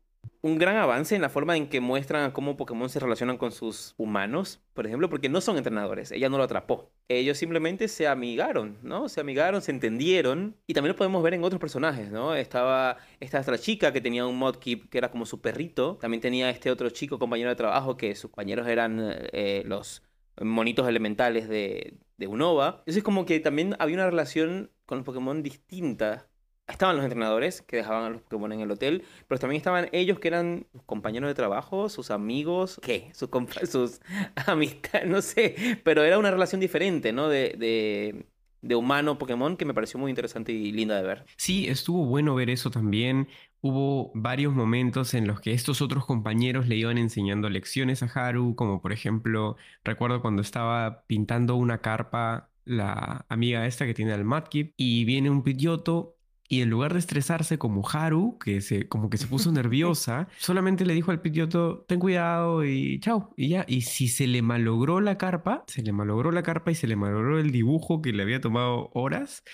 un 0.43 0.59
gran 0.59 0.77
avance 0.77 1.15
en 1.15 1.23
la 1.23 1.29
forma 1.29 1.57
en 1.57 1.69
que 1.69 1.81
muestran 1.81 2.33
cómo 2.33 2.57
Pokémon 2.57 2.89
se 2.89 2.99
relacionan 2.99 3.39
con 3.39 3.53
sus 3.53 3.95
humanos, 3.97 4.61
por 4.75 4.87
ejemplo, 4.87 5.09
porque 5.09 5.29
no 5.29 5.41
son 5.41 5.57
entrenadores, 5.57 6.11
ella 6.11 6.29
no 6.29 6.37
lo 6.37 6.43
atrapó. 6.43 6.91
Ellos 7.09 7.39
simplemente 7.39 7.87
se 7.87 8.09
amigaron, 8.09 8.79
¿no? 8.83 9.09
Se 9.09 9.21
amigaron, 9.21 9.63
se 9.63 9.71
entendieron. 9.71 10.57
Y 10.67 10.75
también 10.75 10.93
lo 10.93 10.97
podemos 10.97 11.23
ver 11.23 11.35
en 11.35 11.45
otros 11.45 11.61
personajes, 11.61 12.11
¿no? 12.11 12.35
Estaba 12.35 12.99
esta 13.21 13.41
otra 13.41 13.57
chica 13.59 13.93
que 13.93 14.01
tenía 14.01 14.27
un 14.27 14.37
Modkip 14.37 14.89
que 14.91 14.99
era 14.99 15.11
como 15.13 15.27
su 15.27 15.41
perrito. 15.41 15.99
También 16.01 16.21
tenía 16.21 16.51
este 16.51 16.71
otro 16.71 16.91
chico, 16.91 17.19
compañero 17.19 17.51
de 17.51 17.57
trabajo, 17.57 17.97
que 17.97 18.15
sus 18.17 18.31
compañeros 18.31 18.67
eran 18.67 18.99
eh, 19.33 19.63
los 19.67 20.03
monitos 20.41 20.89
elementales 20.89 21.49
de, 21.49 21.99
de 22.17 22.27
Unova. 22.27 22.77
Entonces 22.81 23.03
como 23.05 23.27
que 23.27 23.39
también 23.41 23.77
había 23.79 23.97
una 23.97 24.07
relación 24.07 24.71
con 24.87 24.99
los 24.99 25.05
Pokémon 25.05 25.43
distinta. 25.43 26.29
Estaban 26.69 26.97
los 26.97 27.05
entrenadores 27.05 27.61
que 27.63 27.77
dejaban 27.79 28.05
a 28.05 28.11
los 28.11 28.23
Pokémon 28.23 28.53
en 28.53 28.61
el 28.61 28.71
hotel, 28.71 29.05
pero 29.27 29.39
también 29.39 29.59
estaban 29.59 29.89
ellos 29.93 30.21
que 30.21 30.29
eran 30.29 30.67
compañeros 30.87 31.29
de 31.29 31.35
trabajo, 31.35 31.89
sus 31.89 32.11
amigos, 32.11 32.81
¿qué? 32.83 33.11
Sus, 33.15 33.29
sus 33.69 34.01
amistades, 34.47 35.09
no 35.09 35.23
sé, 35.23 35.81
pero 35.85 36.03
era 36.03 36.19
una 36.19 36.31
relación 36.31 36.61
diferente, 36.61 37.13
¿no? 37.13 37.29
De, 37.29 37.55
de, 37.59 38.27
de 38.63 38.75
humano 38.77 39.19
Pokémon 39.19 39.57
que 39.57 39.65
me 39.65 39.75
pareció 39.75 39.99
muy 39.99 40.11
interesante 40.11 40.53
y 40.53 40.73
linda 40.73 40.97
de 40.97 41.03
ver. 41.03 41.25
Sí, 41.37 41.67
estuvo 41.67 42.07
bueno 42.07 42.35
ver 42.35 42.49
eso 42.49 42.71
también. 42.71 43.29
Hubo 43.61 44.11
varios 44.15 44.55
momentos 44.55 45.15
en 45.15 45.27
los 45.27 45.41
que 45.41 45.53
estos 45.53 45.83
otros 45.83 46.07
compañeros 46.07 46.69
le 46.69 46.77
iban 46.77 46.97
enseñando 46.97 47.51
lecciones 47.51 48.03
a 48.03 48.07
Haru, 48.07 48.55
como 48.55 48.81
por 48.81 48.93
ejemplo, 48.93 49.57
recuerdo 49.85 50.23
cuando 50.23 50.43
estaba 50.43 51.03
pintando 51.07 51.57
una 51.57 51.79
carpa 51.81 52.49
la 52.65 53.27
amiga 53.29 53.67
esta 53.67 53.87
que 53.87 53.95
tiene 53.95 54.13
al 54.13 54.25
Mudkip 54.25 54.75
y 54.77 55.05
viene 55.05 55.31
un 55.31 55.43
Pidgeotto 55.43 56.17
y 56.53 56.61
en 56.61 56.69
lugar 56.69 56.93
de 56.93 56.99
estresarse 56.99 57.57
como 57.57 57.83
Haru, 57.89 58.37
que 58.39 58.61
se, 58.61 58.87
como 58.87 59.09
que 59.09 59.17
se 59.17 59.27
puso 59.27 59.51
nerviosa, 59.53 60.29
solamente 60.39 60.85
le 60.85 60.93
dijo 60.93 61.11
al 61.11 61.23
Pidgeotto, 61.23 61.87
ten 61.89 61.99
cuidado 61.99 62.63
y 62.65 63.01
chao, 63.01 63.33
y 63.39 63.49
ya. 63.49 63.65
Y 63.67 63.81
si 63.81 64.07
se 64.09 64.27
le 64.27 64.43
malogró 64.43 65.01
la 65.01 65.17
carpa, 65.17 65.65
se 65.67 65.81
le 65.81 65.93
malogró 65.93 66.31
la 66.31 66.43
carpa 66.43 66.71
y 66.71 66.75
se 66.75 66.87
le 66.87 66.95
malogró 66.97 67.39
el 67.39 67.53
dibujo 67.53 68.03
que 68.03 68.13
le 68.13 68.23
había 68.23 68.41
tomado 68.43 68.91
horas, 68.93 69.45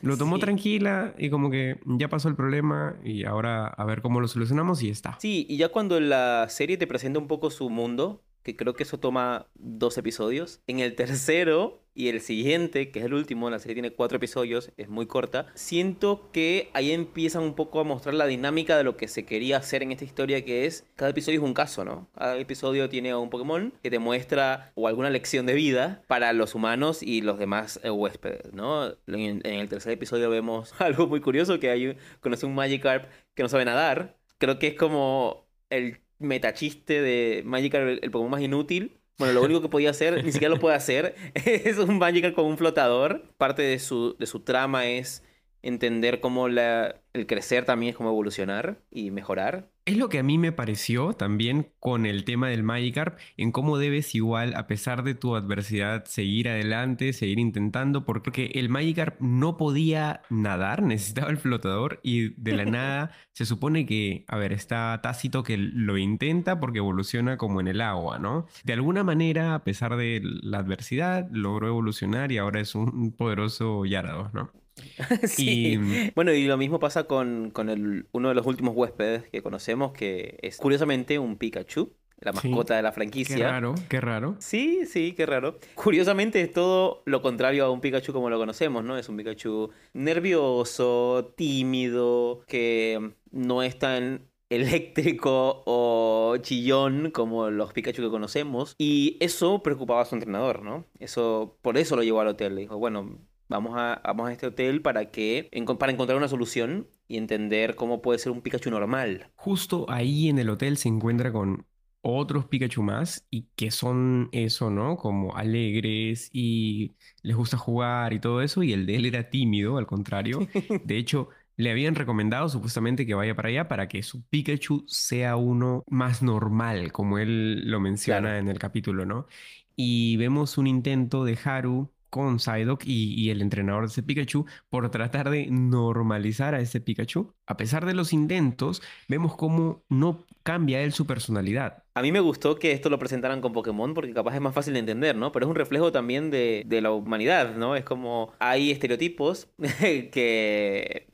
lo 0.00 0.16
tomó 0.18 0.36
Sí. 0.36 0.40
tranquila 0.40 1.14
y 1.18 1.28
como 1.28 1.50
que 1.50 1.78
ya 1.84 2.08
pasó 2.08 2.28
el 2.30 2.36
problema 2.36 2.96
y 3.04 3.24
ahora 3.24 3.66
a 3.66 3.84
ver 3.84 4.00
cómo 4.00 4.20
lo 4.20 4.28
solucionamos 4.28 4.82
y 4.82 4.86
ya 4.86 4.92
está. 4.92 5.18
Sí, 5.20 5.44
y 5.48 5.58
ya 5.58 5.68
cuando 5.68 6.00
la 6.00 6.46
serie 6.48 6.78
te 6.78 6.86
presenta 6.86 7.18
un 7.18 7.26
poco 7.28 7.50
su 7.50 7.68
mundo, 7.68 8.22
que 8.46 8.54
creo 8.54 8.74
que 8.74 8.84
eso 8.84 9.00
toma 9.00 9.48
dos 9.56 9.98
episodios, 9.98 10.60
en 10.68 10.78
el 10.78 10.94
tercero 10.94 11.82
y 11.94 12.10
el 12.10 12.20
siguiente, 12.20 12.92
que 12.92 13.00
es 13.00 13.04
el 13.04 13.12
último, 13.12 13.50
la 13.50 13.58
serie 13.58 13.74
tiene 13.74 13.90
cuatro 13.90 14.18
episodios, 14.18 14.70
es 14.76 14.88
muy 14.88 15.06
corta, 15.06 15.48
siento 15.54 16.30
que 16.30 16.70
ahí 16.72 16.92
empiezan 16.92 17.42
un 17.42 17.54
poco 17.54 17.80
a 17.80 17.84
mostrar 17.84 18.14
la 18.14 18.26
dinámica 18.26 18.76
de 18.76 18.84
lo 18.84 18.96
que 18.96 19.08
se 19.08 19.24
quería 19.24 19.56
hacer 19.56 19.82
en 19.82 19.90
esta 19.90 20.04
historia, 20.04 20.44
que 20.44 20.64
es, 20.64 20.86
cada 20.94 21.10
episodio 21.10 21.40
es 21.40 21.44
un 21.44 21.54
caso, 21.54 21.84
¿no? 21.84 22.08
Cada 22.16 22.38
episodio 22.38 22.88
tiene 22.88 23.16
un 23.16 23.30
Pokémon 23.30 23.72
que 23.82 23.90
te 23.90 23.98
muestra 23.98 24.70
o 24.76 24.86
alguna 24.86 25.10
lección 25.10 25.44
de 25.44 25.54
vida 25.54 26.04
para 26.06 26.32
los 26.32 26.54
humanos 26.54 27.02
y 27.02 27.22
los 27.22 27.40
demás 27.40 27.80
eh, 27.82 27.90
huéspedes, 27.90 28.52
¿no? 28.52 28.90
En, 29.08 29.40
en 29.42 29.54
el 29.54 29.68
tercer 29.68 29.90
episodio 29.90 30.30
vemos 30.30 30.72
algo 30.78 31.08
muy 31.08 31.20
curioso, 31.20 31.58
que 31.58 31.70
hay 31.70 31.96
conoce 32.20 32.46
un 32.46 32.54
Magikarp 32.54 33.10
que 33.34 33.42
no 33.42 33.48
sabe 33.48 33.64
nadar, 33.64 34.16
creo 34.38 34.60
que 34.60 34.68
es 34.68 34.74
como 34.74 35.48
el 35.68 36.05
metachiste 36.18 37.00
de 37.02 37.42
Magikarp, 37.44 37.98
el, 38.02 38.10
Pokémon 38.10 38.30
más 38.30 38.42
inútil. 38.42 39.00
Bueno, 39.18 39.32
lo 39.34 39.42
único 39.42 39.62
que 39.62 39.68
podía 39.68 39.90
hacer, 39.90 40.22
ni 40.24 40.32
siquiera 40.32 40.54
lo 40.54 40.60
puede 40.60 40.76
hacer, 40.76 41.14
es 41.34 41.78
un 41.78 41.98
Magikarp 41.98 42.34
con 42.34 42.46
un 42.46 42.58
flotador. 42.58 43.32
Parte 43.38 43.62
de 43.62 43.78
su, 43.78 44.16
de 44.18 44.26
su 44.26 44.40
trama 44.40 44.86
es 44.86 45.22
entender 45.62 46.20
cómo 46.20 46.48
la, 46.48 47.00
el 47.12 47.26
crecer 47.26 47.64
también 47.64 47.90
es 47.90 47.96
como 47.96 48.10
evolucionar 48.10 48.78
y 48.90 49.10
mejorar. 49.10 49.70
Es 49.86 49.96
lo 49.96 50.08
que 50.08 50.18
a 50.18 50.24
mí 50.24 50.36
me 50.36 50.50
pareció 50.50 51.12
también 51.12 51.70
con 51.78 52.06
el 52.06 52.24
tema 52.24 52.48
del 52.48 52.64
Magikarp, 52.64 53.20
en 53.36 53.52
cómo 53.52 53.78
debes 53.78 54.16
igual, 54.16 54.54
a 54.56 54.66
pesar 54.66 55.04
de 55.04 55.14
tu 55.14 55.36
adversidad, 55.36 56.06
seguir 56.06 56.48
adelante, 56.48 57.12
seguir 57.12 57.38
intentando, 57.38 58.04
porque 58.04 58.46
el 58.54 58.68
Magikarp 58.68 59.20
no 59.20 59.56
podía 59.56 60.22
nadar, 60.28 60.82
necesitaba 60.82 61.30
el 61.30 61.36
flotador 61.36 62.00
y 62.02 62.30
de 62.30 62.56
la 62.56 62.64
nada 62.64 63.12
se 63.32 63.46
supone 63.46 63.86
que, 63.86 64.24
a 64.26 64.36
ver, 64.36 64.52
está 64.52 64.98
tácito 65.04 65.44
que 65.44 65.56
lo 65.56 65.96
intenta 65.96 66.58
porque 66.58 66.78
evoluciona 66.78 67.36
como 67.36 67.60
en 67.60 67.68
el 67.68 67.80
agua, 67.80 68.18
¿no? 68.18 68.48
De 68.64 68.72
alguna 68.72 69.04
manera, 69.04 69.54
a 69.54 69.62
pesar 69.62 69.94
de 69.94 70.20
la 70.22 70.58
adversidad, 70.58 71.28
logró 71.30 71.68
evolucionar 71.68 72.32
y 72.32 72.38
ahora 72.38 72.60
es 72.60 72.74
un 72.74 73.12
poderoso 73.12 73.84
Gyarados, 73.84 74.34
¿no? 74.34 74.50
sí. 75.26 75.74
Y- 75.74 76.10
Bueno, 76.14 76.32
y 76.32 76.44
lo 76.46 76.56
mismo 76.56 76.78
pasa 76.78 77.04
con, 77.04 77.50
con 77.50 77.68
el, 77.68 78.06
uno 78.12 78.28
de 78.28 78.34
los 78.34 78.46
últimos 78.46 78.74
huéspedes 78.76 79.28
que 79.28 79.42
conocemos, 79.42 79.92
que 79.92 80.38
es 80.42 80.56
curiosamente 80.58 81.18
un 81.18 81.36
Pikachu, 81.36 81.92
la 82.20 82.32
Sí. 82.32 82.48
mascota 82.48 82.76
de 82.76 82.82
la 82.82 82.90
Qué 82.90 82.94
franquicia. 82.94 83.36
raro, 83.50 83.74
qué 83.90 84.00
raro. 84.00 84.36
Sí, 84.38 84.86
sí, 84.86 85.12
qué 85.12 85.26
raro. 85.26 85.58
Curiosamente 85.74 86.40
es 86.40 86.52
todo 86.52 87.02
lo 87.04 87.20
contrario 87.22 87.64
a 87.66 87.70
un 87.70 87.80
Pikachu 87.80 88.12
como 88.12 88.30
lo 88.30 88.38
conocemos, 88.38 88.84
¿no? 88.84 88.96
Es 88.96 89.08
un 89.08 89.16
Pikachu 89.18 89.70
nervioso, 89.92 91.34
tímido, 91.36 92.42
que 92.46 93.12
no 93.32 93.62
es 93.62 93.78
tan 93.78 94.28
eléctrico 94.48 95.62
o 95.66 96.36
chillón 96.40 97.10
como 97.10 97.50
los 97.50 97.72
Pikachu 97.72 98.02
que 98.02 98.10
conocemos. 98.10 98.74
Y 98.78 99.16
eso 99.20 99.62
preocupaba 99.62 100.02
a 100.02 100.04
su 100.04 100.14
entrenador, 100.14 100.62
¿no? 100.62 100.86
Eso, 100.98 101.58
por 101.62 101.76
eso 101.78 101.96
lo 101.96 102.02
llevó 102.02 102.20
al 102.20 102.28
hotel. 102.28 102.54
Le 102.54 102.62
dijo, 102.62 102.78
bueno, 102.78 103.18
vamos 103.48 103.74
a, 103.76 104.00
vamos 104.04 104.28
a 104.28 104.32
este 104.32 104.46
hotel 104.46 104.82
para 104.82 105.10
que, 105.10 105.50
para 105.78 105.92
encontrar 105.92 106.16
una 106.18 106.28
solución 106.28 106.88
y 107.08 107.16
entender 107.18 107.74
cómo 107.76 108.02
puede 108.02 108.18
ser 108.18 108.32
un 108.32 108.42
Pikachu 108.42 108.70
normal. 108.70 109.30
Justo 109.34 109.86
ahí 109.90 110.28
en 110.28 110.38
el 110.38 110.48
hotel 110.50 110.76
se 110.76 110.88
encuentra 110.88 111.32
con 111.32 111.66
otros 112.00 112.46
Pikachu 112.46 112.82
más 112.82 113.26
y 113.30 113.48
que 113.56 113.70
son 113.70 114.28
eso, 114.32 114.70
¿no? 114.70 114.96
Como 114.96 115.36
alegres 115.36 116.30
y 116.32 116.96
les 117.22 117.36
gusta 117.36 117.56
jugar 117.58 118.12
y 118.12 118.20
todo 118.20 118.42
eso 118.42 118.62
y 118.62 118.72
el 118.72 118.86
de 118.86 118.96
él 118.96 119.06
era 119.06 119.28
tímido, 119.30 119.76
al 119.78 119.86
contrario. 119.86 120.46
De 120.82 120.96
hecho, 120.96 121.28
le 121.56 121.70
habían 121.70 121.94
recomendado 121.96 122.48
supuestamente 122.48 123.06
que 123.06 123.14
vaya 123.14 123.34
para 123.34 123.48
allá 123.48 123.68
para 123.68 123.88
que 123.88 124.02
su 124.02 124.24
Pikachu 124.26 124.84
sea 124.88 125.36
uno 125.36 125.84
más 125.88 126.22
normal, 126.22 126.92
como 126.92 127.18
él 127.18 127.68
lo 127.70 127.80
menciona 127.80 128.30
Claro. 128.30 128.38
en 128.38 128.48
el 128.48 128.58
capítulo, 128.58 129.04
¿no? 129.06 129.26
Y 129.74 130.16
vemos 130.16 130.58
un 130.58 130.66
intento 130.66 131.24
de 131.24 131.38
Haru 131.44 131.92
con 132.10 132.38
Psyduck 132.38 132.82
y, 132.84 133.30
el 133.30 133.42
entrenador 133.42 133.82
de 133.82 133.88
ese 133.88 134.02
Pikachu 134.02 134.46
por 134.68 134.88
tratar 134.90 135.30
de 135.30 135.48
normalizar 135.50 136.54
a 136.54 136.60
ese 136.60 136.80
Pikachu. 136.80 137.32
A 137.46 137.56
pesar 137.56 137.86
de 137.86 137.94
los 137.94 138.12
intentos, 138.12 138.82
vemos 139.08 139.36
cómo 139.36 139.84
no 139.88 140.24
cambia 140.42 140.80
él 140.82 140.92
su 140.92 141.06
personalidad. 141.06 141.82
A 141.94 142.02
mí 142.02 142.12
me 142.12 142.20
gustó 142.20 142.56
que 142.56 142.72
esto 142.72 142.90
lo 142.90 142.98
presentaran 142.98 143.40
con 143.40 143.52
Pokémon 143.52 143.94
porque 143.94 144.12
capaz 144.12 144.34
es 144.34 144.40
más 144.40 144.54
fácil 144.54 144.74
de 144.74 144.80
entender, 144.80 145.16
¿no? 145.16 145.32
Pero 145.32 145.46
es 145.46 145.50
un 145.50 145.56
reflejo 145.56 145.92
también 145.92 146.30
de, 146.30 146.64
la 146.82 146.92
humanidad, 146.92 147.56
¿no? 147.56 147.74
Es 147.74 147.84
como 147.84 148.32
hay 148.38 148.70
estereotipos 148.70 149.48
que 149.80 151.06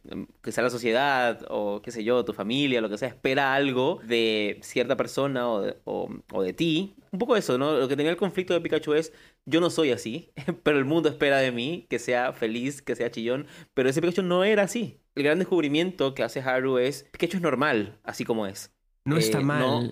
quizá 0.43 0.63
la 0.63 0.71
sociedad 0.71 1.47
o 1.49 1.81
qué 1.83 1.91
sé 1.93 2.05
yo, 2.05 2.25
tu 2.25 2.33
familia, 2.33 2.81
lo 2.81 2.89
que 2.89 2.99
sea, 2.99 3.09
espera 3.09 3.55
algo 3.55 4.01
de 4.05 4.59
cierta 4.63 4.97
persona 4.97 5.49
o 5.49 5.63
de, 5.63 5.77
o 5.85 6.43
de 6.43 6.53
ti. 6.53 6.95
Un 7.13 7.19
poco 7.19 7.37
eso, 7.37 7.59
¿no? 7.59 7.75
Lo 7.79 7.89
que 7.89 7.97
tenía 7.97 8.11
el 8.11 8.17
conflicto 8.17 8.55
de 8.55 8.61
Pikachu 8.63 8.95
es, 8.95 9.13
yo 9.45 9.61
no 9.61 9.71
soy 9.71 9.91
así, 9.93 10.33
pero 10.63 10.79
el 10.79 10.85
mundo 10.85 11.09
espera 11.09 11.39
de 11.39 11.53
mí 11.53 11.87
que 11.91 11.99
sea 11.99 12.33
feliz, 12.33 12.83
que 12.83 12.97
sea 12.97 13.11
chillón, 13.11 13.47
pero 13.75 13.89
ese 13.89 14.01
Pikachu 14.01 14.23
no 14.23 14.45
era 14.45 14.63
así. 14.65 15.01
el 15.15 15.25
gran 15.25 15.39
descubrimiento 15.39 16.15
que 16.15 16.23
hace 16.23 16.41
Haru 16.41 16.79
es 16.79 17.05
Pikachu 17.13 17.37
es 17.39 17.43
normal, 17.43 17.99
así 18.05 18.25
como 18.25 18.47
es. 18.47 18.73
No 19.05 19.17
está 19.19 19.41
Eh, 19.41 19.45
mal. 19.45 19.61
no- 19.61 19.91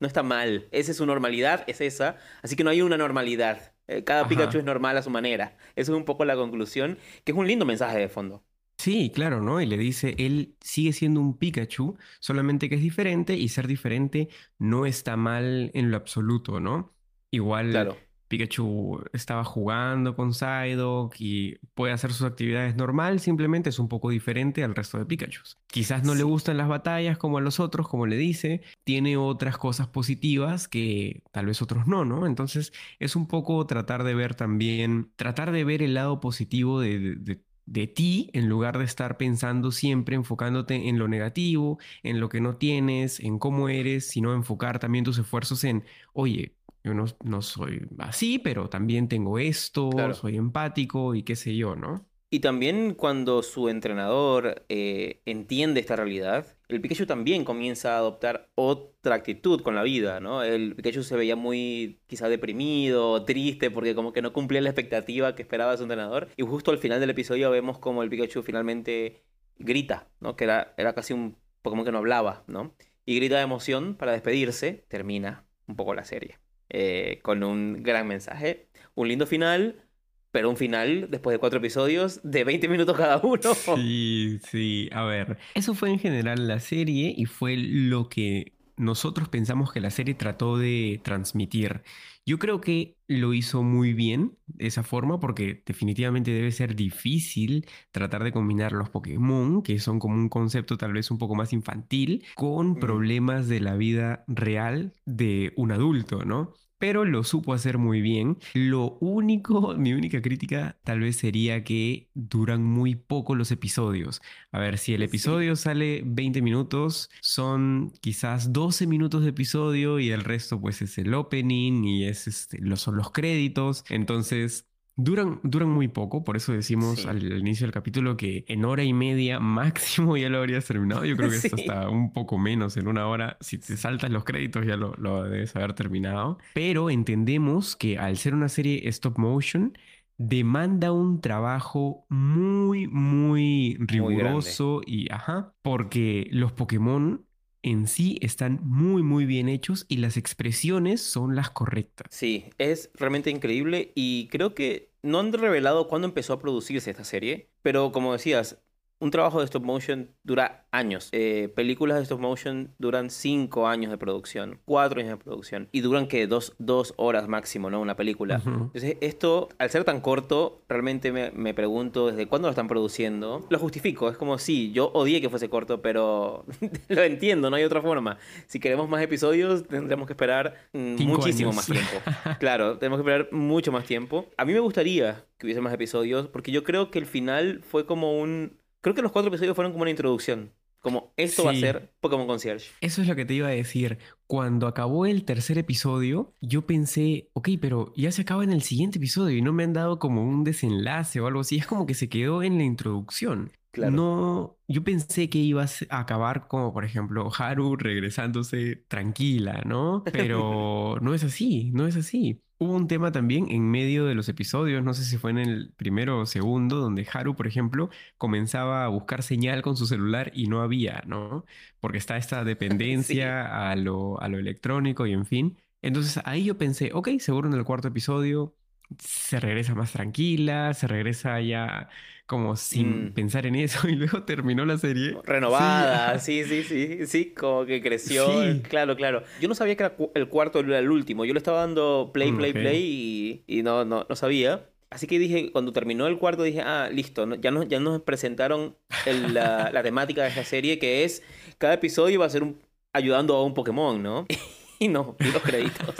No 0.00 0.06
está 0.06 0.22
mal. 0.22 0.68
Esa 0.70 0.92
es 0.92 0.96
su 0.96 1.06
normalidad, 1.06 1.64
es 1.66 1.80
esa. 1.80 2.18
Así 2.42 2.54
que 2.54 2.62
no 2.62 2.70
hay 2.70 2.82
una 2.82 2.96
normalidad. 2.96 3.74
Eh, 3.88 4.04
Cada 4.04 4.20
Ajá. 4.20 4.28
Pikachu 4.28 4.58
es 4.58 4.64
normal 4.64 4.96
a 4.96 5.02
su 5.02 5.10
manera. 5.10 5.56
Esa 5.74 5.90
es 5.92 5.96
un 5.98 6.04
poco 6.04 6.24
la 6.24 6.36
conclusión, 6.36 6.98
que 7.24 7.32
es 7.32 7.38
un 7.38 7.48
lindo 7.48 7.64
mensaje 7.66 7.98
de 7.98 8.08
fondo. 8.08 8.44
Sí, 8.76 9.10
claro, 9.12 9.42
¿no? 9.42 9.60
Y 9.60 9.66
le 9.66 9.76
dice, 9.76 10.14
él 10.18 10.54
sigue 10.60 10.92
siendo 10.92 11.20
un 11.20 11.36
Pikachu, 11.36 11.96
solamente 12.20 12.68
que 12.68 12.76
es 12.76 12.80
diferente 12.82 13.34
y 13.36 13.48
ser 13.48 13.66
diferente 13.66 14.28
no 14.58 14.86
está 14.86 15.16
mal 15.16 15.72
en 15.74 15.90
lo 15.90 15.96
absoluto, 15.96 16.60
¿no? 16.60 16.94
Igual 17.32 17.70
Claro. 17.70 17.96
Pikachu 18.28 19.02
estaba 19.12 19.42
jugando 19.44 20.14
con 20.14 20.32
Psyduck 20.34 21.14
y 21.18 21.56
puede 21.74 21.92
hacer 21.92 22.12
sus 22.12 22.26
actividades 22.26 22.76
normal, 22.76 23.20
simplemente 23.20 23.70
es 23.70 23.78
un 23.78 23.88
poco 23.88 24.10
diferente 24.10 24.62
al 24.62 24.74
resto 24.74 24.98
de 24.98 25.06
Pikachus. 25.06 25.58
Quizás 25.66 26.04
no 26.04 26.14
le 26.14 26.22
gustan 26.22 26.56
las 26.56 26.68
batallas 26.68 27.18
como 27.18 27.38
a 27.38 27.40
los 27.40 27.58
otros, 27.60 27.88
como 27.88 28.06
le 28.06 28.16
dice, 28.16 28.62
tiene 28.84 29.16
otras 29.16 29.58
cosas 29.58 29.86
positivas 29.88 30.68
que 30.68 31.22
tal 31.32 31.46
vez 31.46 31.62
otros 31.62 31.86
no, 31.86 32.04
¿no? 32.04 32.26
Entonces 32.26 32.72
es 32.98 33.16
un 33.16 33.26
poco 33.26 33.66
tratar 33.66 34.04
de 34.04 34.14
ver 34.14 34.34
también, 34.34 35.10
tratar 35.16 35.50
de 35.52 35.64
ver 35.64 35.82
el 35.82 35.94
lado 35.94 36.20
positivo 36.20 36.80
de, 36.80 36.98
de- 36.98 37.14
de- 37.16 37.40
de 37.66 37.86
ti 37.86 38.30
en 38.32 38.48
lugar 38.48 38.78
de 38.78 38.84
estar 38.84 39.18
pensando 39.18 39.72
siempre, 39.72 40.16
enfocándote 40.16 40.88
en 40.88 40.98
lo 40.98 41.06
negativo, 41.06 41.78
en 42.02 42.18
lo 42.18 42.30
que 42.30 42.40
no 42.40 42.56
tienes, 42.56 43.20
en 43.20 43.38
cómo 43.38 43.68
eres, 43.68 44.08
sino 44.08 44.32
enfocar 44.32 44.78
también 44.78 45.04
tus 45.04 45.18
esfuerzos 45.18 45.64
en, 45.64 45.84
oye, 46.14 46.54
yo 46.84 46.94
no, 46.94 47.04
no 47.24 47.42
soy 47.42 47.86
así, 47.98 48.38
pero 48.38 48.68
también 48.68 49.08
tengo 49.08 49.38
esto, 49.38 49.90
Claro. 49.90 50.14
soy 50.14 50.36
empático 50.36 51.14
y 51.14 51.22
qué 51.22 51.36
sé 51.36 51.56
yo, 51.56 51.76
¿no? 51.76 52.06
Y 52.30 52.40
también 52.40 52.92
cuando 52.94 53.42
su 53.42 53.70
entrenador 53.70 54.66
eh, 54.68 55.22
entiende 55.24 55.80
esta 55.80 55.96
realidad, 55.96 56.58
el 56.68 56.82
Pikachu 56.82 57.06
también 57.06 57.42
comienza 57.42 57.94
a 57.94 57.98
adoptar 57.98 58.50
otra 58.54 59.14
actitud 59.14 59.62
con 59.62 59.74
la 59.74 59.82
vida, 59.82 60.20
¿no? 60.20 60.42
El 60.42 60.76
Pikachu 60.76 61.02
se 61.02 61.16
veía 61.16 61.36
muy 61.36 62.02
quizá 62.06 62.28
deprimido, 62.28 63.24
triste, 63.24 63.70
porque 63.70 63.94
como 63.94 64.12
que 64.12 64.20
no 64.20 64.34
cumplía 64.34 64.60
la 64.60 64.68
expectativa 64.68 65.34
que 65.34 65.40
esperaba 65.42 65.74
su 65.78 65.84
entrenador. 65.84 66.28
Y 66.36 66.42
justo 66.42 66.70
al 66.70 66.76
final 66.76 67.00
del 67.00 67.08
episodio 67.10 67.50
vemos 67.50 67.78
como 67.78 68.02
el 68.02 68.10
Pikachu 68.10 68.42
finalmente 68.42 69.24
grita, 69.56 70.08
¿no? 70.20 70.36
Que 70.36 70.44
era, 70.44 70.74
era 70.76 70.92
casi 70.94 71.14
un 71.14 71.38
Pokémon 71.62 71.86
que 71.86 71.92
no 71.92 71.98
hablaba, 71.98 72.44
¿no? 72.46 72.74
Y 73.06 73.16
grita 73.16 73.36
de 73.36 73.42
emoción 73.44 73.94
para 73.94 74.12
despedirse. 74.12 74.84
Termina 74.88 75.46
un 75.66 75.76
poco 75.76 75.94
la 75.94 76.04
serie. 76.04 76.38
Eh, 76.70 77.20
con 77.22 77.42
un 77.44 77.82
gran 77.82 78.06
mensaje. 78.06 78.68
Un 78.94 79.08
lindo 79.08 79.26
final. 79.26 79.84
Pero 80.30 80.50
un 80.50 80.58
final, 80.58 81.08
después 81.10 81.34
de 81.34 81.38
cuatro 81.38 81.58
episodios, 81.58 82.20
de 82.22 82.44
20 82.44 82.68
minutos 82.68 82.94
cada 82.96 83.16
uno. 83.16 83.54
Sí, 83.54 84.38
sí, 84.46 84.90
a 84.92 85.04
ver, 85.04 85.38
eso 85.54 85.72
fue 85.74 85.88
en 85.88 85.98
general 85.98 86.46
la 86.46 86.60
serie 86.60 87.14
y 87.16 87.24
fue 87.24 87.56
lo 87.56 88.10
que 88.10 88.52
nosotros 88.78 89.28
pensamos 89.28 89.72
que 89.72 89.80
la 89.80 89.90
serie 89.90 90.14
trató 90.14 90.56
de 90.58 91.00
transmitir. 91.04 91.82
Yo 92.26 92.38
creo 92.38 92.60
que 92.60 92.96
lo 93.06 93.32
hizo 93.34 93.62
muy 93.62 93.94
bien 93.94 94.36
de 94.46 94.66
esa 94.66 94.82
forma 94.82 95.18
porque 95.20 95.62
definitivamente 95.66 96.30
debe 96.30 96.52
ser 96.52 96.74
difícil 96.76 97.66
tratar 97.90 98.24
de 98.24 98.32
combinar 98.32 98.72
los 98.72 98.90
Pokémon, 98.90 99.62
que 99.62 99.78
son 99.78 99.98
como 99.98 100.14
un 100.14 100.28
concepto 100.28 100.76
tal 100.78 100.92
vez 100.92 101.10
un 101.10 101.18
poco 101.18 101.34
más 101.34 101.52
infantil, 101.52 102.24
con 102.34 102.78
problemas 102.78 103.48
de 103.48 103.60
la 103.60 103.76
vida 103.76 104.24
real 104.28 104.94
de 105.04 105.52
un 105.56 105.72
adulto, 105.72 106.24
¿no? 106.24 106.54
Pero 106.78 107.04
lo 107.04 107.24
supo 107.24 107.52
hacer 107.54 107.76
muy 107.78 108.00
bien. 108.00 108.38
Lo 108.54 108.98
único, 109.00 109.74
mi 109.78 109.92
única 109.94 110.22
crítica 110.22 110.78
tal 110.84 111.00
vez 111.00 111.16
sería 111.16 111.64
que 111.64 112.08
duran 112.14 112.62
muy 112.62 112.94
poco 112.94 113.34
los 113.34 113.50
episodios. 113.50 114.22
A 114.52 114.58
ver, 114.60 114.78
si 114.78 114.94
el 114.94 115.00
Sí. 115.00 115.04
episodio 115.06 115.56
sale 115.56 116.02
20 116.06 116.40
minutos, 116.42 117.10
son 117.20 117.92
quizás 118.00 118.52
12 118.52 118.86
minutos 118.86 119.22
de 119.24 119.30
episodio 119.30 119.98
y 119.98 120.10
el 120.10 120.22
resto 120.22 120.60
pues 120.60 120.80
es 120.82 120.98
el 120.98 121.12
opening 121.14 121.84
y 121.84 122.04
es 122.04 122.26
este, 122.28 122.58
lo, 122.60 122.76
son 122.76 122.96
los 122.96 123.10
créditos. 123.10 123.84
Entonces... 123.88 124.64
Duran, 125.00 125.38
duran 125.44 125.68
muy 125.68 125.86
poco, 125.86 126.24
por 126.24 126.36
eso 126.36 126.52
decimos 126.52 127.02
Sí. 127.02 127.08
al, 127.08 127.18
al 127.18 127.38
inicio 127.38 127.66
del 127.66 127.72
capítulo 127.72 128.16
que 128.16 128.44
en 128.48 128.64
hora 128.64 128.82
y 128.82 128.92
media 128.92 129.38
máximo 129.40 130.16
ya 130.16 130.28
lo 130.28 130.38
habrías 130.38 130.64
terminado. 130.66 131.04
Yo 131.04 131.16
creo 131.16 131.30
que 131.30 131.36
esto 131.36 131.56
Sí. 131.56 131.62
está 131.62 131.88
un 131.88 132.12
poco 132.12 132.36
menos, 132.36 132.76
en 132.76 132.88
una 132.88 133.06
hora. 133.06 133.36
Si 133.40 133.58
te 133.58 133.76
saltas 133.76 134.10
los 134.10 134.24
créditos 134.24 134.66
ya 134.66 134.76
lo, 134.76 134.94
lo 134.98 135.22
debes 135.22 135.54
haber 135.54 135.72
terminado. 135.74 136.38
Pero 136.52 136.90
entendemos 136.90 137.76
que 137.76 137.96
al 137.96 138.16
ser 138.16 138.34
una 138.34 138.48
serie 138.48 138.88
stop 138.88 139.18
motion, 139.18 139.72
demanda 140.16 140.90
un 140.90 141.20
trabajo 141.20 142.04
muy, 142.08 142.88
muy 142.88 143.76
riguroso 143.78 144.80
y, 144.84 145.06
ajá, 145.12 145.54
porque 145.62 146.26
los 146.32 146.50
Pokémon 146.50 147.24
en 147.62 147.86
sí 147.86 148.18
están 148.22 148.60
muy, 148.62 149.02
muy 149.02 149.26
bien 149.26 149.48
hechos 149.48 149.86
y 149.88 149.98
las 149.98 150.16
expresiones 150.16 151.00
son 151.00 151.36
las 151.36 151.50
correctas. 151.50 152.06
Sí, 152.10 152.46
es 152.58 152.90
realmente 152.94 153.30
increíble 153.30 153.92
y 153.94 154.28
creo 154.28 154.54
que 154.54 154.92
no 155.02 155.20
han 155.20 155.32
revelado 155.32 155.88
cuándo 155.88 156.06
empezó 156.08 156.32
a 156.32 156.38
producirse 156.38 156.90
esta 156.90 157.04
serie, 157.04 157.50
pero 157.62 157.92
como 157.92 158.12
decías, 158.12 158.58
un 159.00 159.10
trabajo 159.10 159.38
de 159.38 159.44
stop 159.44 159.64
motion 159.64 160.10
dura 160.22 160.66
años. 160.70 161.08
Eh, 161.12 161.52
películas 161.54 161.98
de 161.98 162.02
stop 162.02 162.20
motion 162.20 162.74
duran 162.78 163.10
cinco 163.10 163.68
años 163.68 163.90
de 163.90 163.98
producción, 163.98 164.60
cuatro 164.64 165.00
años 165.00 165.18
de 165.18 165.24
producción 165.24 165.68
y 165.72 165.80
duran 165.80 166.06
que 166.08 166.26
dos, 166.26 166.54
dos 166.58 166.94
horas 166.96 167.28
máximo, 167.28 167.70
¿no? 167.70 167.80
Una 167.80 167.96
película. 167.96 168.42
Entonces, 168.44 168.96
esto, 169.00 169.48
al 169.58 169.70
ser 169.70 169.84
tan 169.84 170.00
corto, 170.00 170.62
realmente 170.68 171.12
me, 171.12 171.30
me 171.30 171.54
pregunto 171.54 172.08
desde 172.08 172.26
cuándo 172.26 172.48
lo 172.48 172.50
están 172.50 172.68
produciendo. 172.68 173.46
Lo 173.48 173.58
justifico, 173.58 174.08
es 174.10 174.16
como 174.16 174.38
sí, 174.38 174.72
yo 174.72 174.90
odié 174.92 175.20
que 175.20 175.28
fuese 175.28 175.48
corto, 175.48 175.80
pero 175.80 176.44
lo 176.88 177.02
entiendo, 177.02 177.50
no 177.50 177.56
hay 177.56 177.64
otra 177.64 177.82
forma. 177.82 178.18
Si 178.46 178.60
queremos 178.60 178.88
más 178.88 179.02
episodios, 179.02 179.66
tendremos 179.66 180.06
que 180.06 180.12
esperar 180.12 180.54
mm, 180.72 181.02
muchísimo 181.02 181.50
años. 181.50 181.56
más 181.56 181.66
tiempo. 181.66 182.38
Claro, 182.38 182.78
tenemos 182.78 182.98
que 182.98 183.02
esperar 183.02 183.32
mucho 183.32 183.72
más 183.72 183.84
tiempo. 183.84 184.26
A 184.36 184.44
mí 184.44 184.52
me 184.52 184.60
gustaría 184.60 185.24
que 185.38 185.46
hubiese 185.46 185.60
más 185.60 185.72
episodios, 185.72 186.28
porque 186.28 186.52
yo 186.52 186.64
creo 186.64 186.90
que 186.90 186.98
el 186.98 187.06
final 187.06 187.60
fue 187.62 187.86
como 187.86 188.18
un... 188.18 188.58
Creo 188.88 188.94
que 188.94 189.02
los 189.02 189.12
cuatro 189.12 189.28
episodios 189.28 189.54
fueron 189.54 189.72
como 189.72 189.82
una 189.82 189.90
introducción. 189.90 190.50
Como 190.80 191.12
esto 191.18 191.44
va 191.44 191.50
a 191.50 191.54
ser 191.54 191.92
Pokémon 192.00 192.26
Concierge. 192.26 192.70
Eso 192.80 193.02
es 193.02 193.08
lo 193.08 193.14
que 193.14 193.26
te 193.26 193.34
iba 193.34 193.46
a 193.46 193.50
decir. 193.50 193.98
Cuando 194.28 194.68
acabó 194.68 195.06
el 195.06 195.24
tercer 195.24 195.58
episodio, 195.58 196.34
yo 196.42 196.66
pensé, 196.66 197.30
ok, 197.34 197.50
pero 197.60 197.92
ya 197.96 198.12
se 198.12 198.22
acaba 198.22 198.44
en 198.44 198.52
el 198.52 198.62
siguiente 198.62 198.98
episodio 198.98 199.36
y 199.38 199.42
no 199.42 199.54
me 199.54 199.64
han 199.64 199.72
dado 199.74 199.98
como 199.98 200.22
un 200.24 200.44
desenlace 200.44 201.20
o 201.20 201.26
algo 201.28 201.40
así. 201.40 201.56
Es 201.58 201.66
como 201.66 201.86
que 201.86 201.94
se 201.94 202.08
quedó 202.10 202.42
en 202.44 202.58
la 202.58 202.64
introducción. 202.64 203.52
Claro. 203.72 203.96
No, 203.96 204.58
yo 204.68 204.84
pensé 204.84 205.30
que 205.30 205.38
iba 205.38 205.62
a 205.62 205.66
se- 205.68 205.86
a 205.90 206.00
acabar 206.00 206.48
como, 206.48 206.72
por 206.74 206.84
ejemplo, 206.84 207.30
Haru 207.38 207.76
regresándose 207.76 208.76
tranquila, 208.88 209.62
¿no? 209.66 210.08
Pero 210.12 210.96
no 211.02 211.14
es 211.14 211.24
así, 211.24 211.70
no 211.72 211.86
es 211.86 211.96
así. 211.96 212.42
Hubo 212.60 212.74
un 212.74 212.88
tema 212.88 213.12
también 213.12 213.48
en 213.50 213.70
medio 213.70 214.04
de 214.06 214.16
los 214.16 214.28
episodios, 214.28 214.82
no 214.82 214.94
sé 214.94 215.04
si 215.04 215.16
fue 215.16 215.30
en 215.30 215.38
el 215.38 215.72
primero 215.76 216.20
o 216.20 216.26
segundo, 216.26 216.76
donde 216.78 217.06
Haru, 217.12 217.36
por 217.36 217.46
ejemplo, 217.46 217.88
comenzaba 218.18 218.84
a 218.84 218.88
buscar 218.88 219.22
señal 219.22 219.62
con 219.62 219.76
su 219.76 219.86
celular 219.86 220.32
y 220.34 220.48
no 220.48 220.60
había, 220.60 221.04
¿no? 221.06 221.44
Porque 221.80 221.98
está 221.98 222.16
esta 222.16 222.44
dependencia 222.44 223.70
a 223.70 223.76
lo, 223.76 224.17
a 224.20 224.28
lo 224.28 224.38
electrónico 224.38 225.06
y 225.06 225.12
en 225.12 225.26
fin. 225.26 225.58
Entonces 225.82 226.20
ahí 226.24 226.44
yo 226.44 226.58
pensé, 226.58 226.90
ok, 226.92 227.08
seguro 227.18 227.48
en 227.48 227.54
el 227.54 227.64
cuarto 227.64 227.88
episodio 227.88 228.54
se 228.98 229.38
regresa 229.40 229.74
más 229.74 229.92
tranquila, 229.92 230.72
se 230.74 230.86
regresa 230.88 231.40
ya 231.40 231.88
como 232.26 232.56
sin 232.56 233.10
Mm. 233.10 233.12
pensar 233.14 233.46
en 233.46 233.54
eso 233.54 233.88
y 233.88 233.94
luego 233.96 234.24
terminó 234.24 234.64
la 234.64 234.78
serie. 234.78 235.16
Renovada, 235.24 236.18
Sí, 236.18 236.44
sí, 236.44 236.62
sí, 236.64 236.98
sí, 236.98 237.06
sí, 237.06 237.34
como 237.34 237.64
que 237.66 237.80
creció. 237.82 238.42
Sí. 238.42 238.62
Claro, 238.68 238.96
claro. 238.96 239.22
Yo 239.40 239.48
no 239.48 239.54
sabía 239.54 239.76
que 239.76 239.84
era 239.84 239.96
el 240.14 240.28
cuarto 240.28 240.60
era 240.60 240.78
el 240.78 240.90
último. 240.90 241.24
Yo 241.24 241.32
le 241.32 241.38
estaba 241.38 241.60
dando 241.60 242.10
play, 242.12 242.32
Mm, 242.32 242.36
play, 242.38 242.52
play 242.52 243.44
y, 243.46 243.58
y 243.58 243.62
no, 243.62 243.84
no, 243.84 244.06
no 244.08 244.16
sabía. 244.16 244.68
Así 244.90 245.06
que 245.06 245.18
dije, 245.18 245.52
cuando 245.52 245.72
terminó 245.72 246.06
el 246.06 246.18
cuarto, 246.18 246.42
dije, 246.42 246.62
ah, 246.62 246.88
listo, 246.90 247.26
no- 247.26 247.34
ya, 247.36 247.50
nos, 247.50 247.68
ya 247.68 247.78
nos 247.80 248.00
presentaron 248.02 248.76
el- 249.04 249.34
la, 249.34 249.70
la 249.72 249.82
temática 249.82 250.22
de 250.22 250.28
esta 250.28 250.44
serie, 250.44 250.78
que 250.78 251.04
es 251.04 251.22
cada 251.58 251.74
episodio 251.74 252.20
va 252.20 252.26
a 252.26 252.30
ser 252.30 252.42
un, 252.42 252.58
ayudando 252.98 253.34
a 253.36 253.44
un 253.44 253.54
Pokémon, 253.54 254.02
¿no? 254.02 254.26
Y 254.80 254.86
no, 254.86 255.16
vi 255.18 255.32
los 255.32 255.42
créditos 255.42 255.96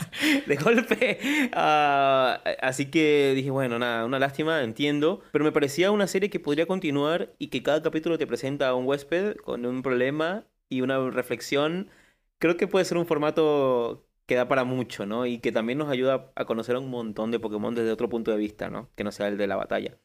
de 0.46 0.56
golpe. 0.56 1.18
Ah, 1.52 2.40
así 2.62 2.86
que 2.86 3.32
dije, 3.34 3.50
bueno, 3.50 3.78
nada, 3.78 4.04
una 4.04 4.20
lástima, 4.20 4.62
entiendo. 4.62 5.20
Pero 5.32 5.44
me 5.44 5.50
parecía 5.50 5.90
una 5.90 6.06
serie 6.06 6.30
que 6.30 6.38
podría 6.38 6.66
continuar 6.66 7.34
y 7.38 7.48
que 7.48 7.62
cada 7.62 7.82
capítulo 7.82 8.18
te 8.18 8.26
presenta 8.28 8.68
a 8.68 8.74
un 8.76 8.86
huésped 8.86 9.34
con 9.38 9.66
un 9.66 9.82
problema 9.82 10.44
y 10.68 10.82
una 10.82 11.10
reflexión. 11.10 11.90
Creo 12.38 12.56
que 12.56 12.68
puede 12.68 12.84
ser 12.84 12.98
un 12.98 13.06
formato 13.06 14.06
que 14.26 14.36
da 14.36 14.46
para 14.46 14.62
mucho, 14.64 15.06
¿no? 15.06 15.26
Y 15.26 15.38
que 15.38 15.50
también 15.52 15.78
nos 15.78 15.88
ayuda 15.88 16.30
a 16.36 16.44
conocer 16.44 16.76
a 16.76 16.78
un 16.78 16.90
montón 16.90 17.30
de 17.32 17.40
Pokémon 17.40 17.74
desde 17.74 17.90
otro 17.90 18.08
punto 18.08 18.30
de 18.30 18.36
vista, 18.36 18.70
¿no? 18.70 18.90
Que 18.94 19.02
no 19.02 19.10
sea 19.10 19.26
el 19.28 19.38
de 19.38 19.46
la 19.48 19.56
batalla. 19.56 19.96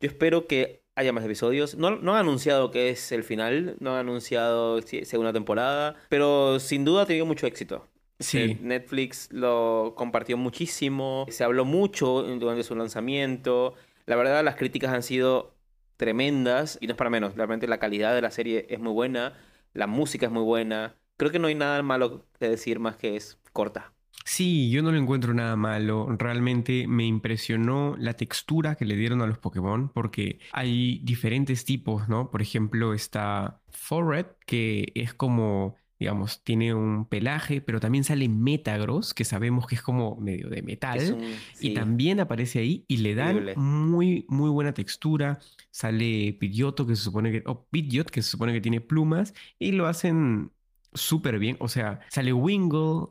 Yo 0.00 0.08
espero 0.08 0.46
que 0.46 0.82
haya 0.98 1.12
más 1.12 1.24
episodios. 1.24 1.76
No, 1.76 1.92
no 1.92 2.14
han 2.14 2.20
anunciado 2.20 2.70
que 2.70 2.90
es 2.90 3.12
el 3.12 3.22
final, 3.22 3.76
no 3.78 3.94
han 3.94 4.00
anunciado 4.00 4.82
segunda 4.82 5.32
temporada, 5.32 5.96
pero 6.08 6.58
sin 6.58 6.84
duda 6.84 7.02
ha 7.02 7.06
tenido 7.06 7.24
mucho 7.24 7.46
éxito. 7.46 7.86
Sí. 8.18 8.38
Eh, 8.38 8.58
Netflix 8.60 9.28
lo 9.30 9.94
compartió 9.96 10.36
muchísimo, 10.36 11.26
se 11.30 11.44
habló 11.44 11.64
mucho 11.64 12.22
durante 12.22 12.64
su 12.64 12.74
lanzamiento. 12.74 13.74
La 14.06 14.16
verdad, 14.16 14.42
las 14.42 14.56
críticas 14.56 14.92
han 14.92 15.04
sido 15.04 15.54
tremendas 15.96 16.78
y 16.80 16.88
no 16.88 16.94
es 16.94 16.96
para 16.96 17.10
menos. 17.10 17.36
Realmente 17.36 17.68
la 17.68 17.78
calidad 17.78 18.14
de 18.14 18.22
la 18.22 18.32
serie 18.32 18.66
es 18.68 18.80
muy 18.80 18.92
buena, 18.92 19.38
la 19.74 19.86
música 19.86 20.26
es 20.26 20.32
muy 20.32 20.42
buena. 20.42 20.96
Creo 21.16 21.30
que 21.30 21.38
no 21.38 21.46
hay 21.46 21.54
nada 21.54 21.80
malo 21.82 22.24
que 22.40 22.48
decir 22.48 22.80
más 22.80 22.96
que 22.96 23.14
es 23.14 23.38
corta. 23.52 23.92
Sí, 24.28 24.68
yo 24.68 24.82
no 24.82 24.92
le 24.92 24.98
encuentro 24.98 25.32
nada 25.32 25.56
malo. 25.56 26.06
Realmente 26.18 26.86
me 26.86 27.06
impresionó 27.06 27.96
la 27.98 28.12
textura 28.12 28.74
que 28.74 28.84
le 28.84 28.94
dieron 28.94 29.22
a 29.22 29.26
los 29.26 29.38
Pokémon 29.38 29.88
porque 29.88 30.38
hay 30.52 31.00
diferentes 31.02 31.64
tipos, 31.64 32.10
¿no? 32.10 32.30
Por 32.30 32.42
ejemplo, 32.42 32.92
está 32.92 33.62
Forred, 33.70 34.26
que 34.44 34.92
es 34.94 35.14
como, 35.14 35.76
digamos, 35.98 36.44
tiene 36.44 36.74
un 36.74 37.06
pelaje, 37.06 37.62
pero 37.62 37.80
también 37.80 38.04
sale 38.04 38.28
Metagross, 38.28 39.14
que 39.14 39.24
sabemos 39.24 39.66
que 39.66 39.76
es 39.76 39.82
como 39.82 40.16
medio 40.16 40.50
de 40.50 40.60
metal. 40.60 41.18
Y 41.58 41.72
también 41.72 42.20
aparece 42.20 42.58
ahí 42.58 42.84
y 42.86 42.98
le 42.98 43.14
dan 43.14 43.30
Increíble. 43.30 43.54
muy, 43.56 44.26
muy 44.28 44.50
buena 44.50 44.74
textura. 44.74 45.38
Sale 45.70 46.36
Pidgeotto, 46.38 46.86
que 46.86 46.96
se 46.96 47.02
supone 47.02 47.32
que, 47.32 47.42
o 47.46 47.64
Pidgeot, 47.64 48.10
que 48.10 48.20
se 48.20 48.28
supone 48.28 48.52
que 48.52 48.60
tiene 48.60 48.82
plumas, 48.82 49.32
y 49.58 49.72
lo 49.72 49.86
hacen 49.86 50.50
súper 50.92 51.38
bien. 51.38 51.56
O 51.60 51.68
sea, 51.68 52.00
sale 52.10 52.34
Wingull. 52.34 53.08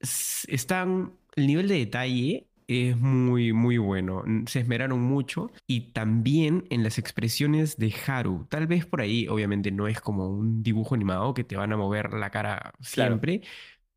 Están, 0.00 1.12
el 1.36 1.46
nivel 1.46 1.68
de 1.68 1.76
detalle 1.78 2.46
es 2.66 2.96
muy, 2.98 3.52
muy 3.52 3.78
bueno. 3.78 4.22
Se 4.46 4.60
esmeraron 4.60 5.00
mucho. 5.00 5.50
Y 5.66 5.92
también 5.92 6.66
en 6.70 6.82
las 6.82 6.98
expresiones 6.98 7.76
de 7.78 7.94
Haru. 8.06 8.46
Tal 8.50 8.66
vez 8.66 8.86
por 8.86 9.00
ahí, 9.00 9.26
obviamente, 9.28 9.70
no 9.70 9.88
es 9.88 10.00
como 10.00 10.28
un 10.28 10.62
dibujo 10.62 10.94
animado 10.94 11.34
que 11.34 11.44
te 11.44 11.56
van 11.56 11.72
a 11.72 11.76
mover 11.76 12.12
la 12.12 12.30
cara 12.30 12.72
Claro. 12.92 13.20
siempre 13.20 13.42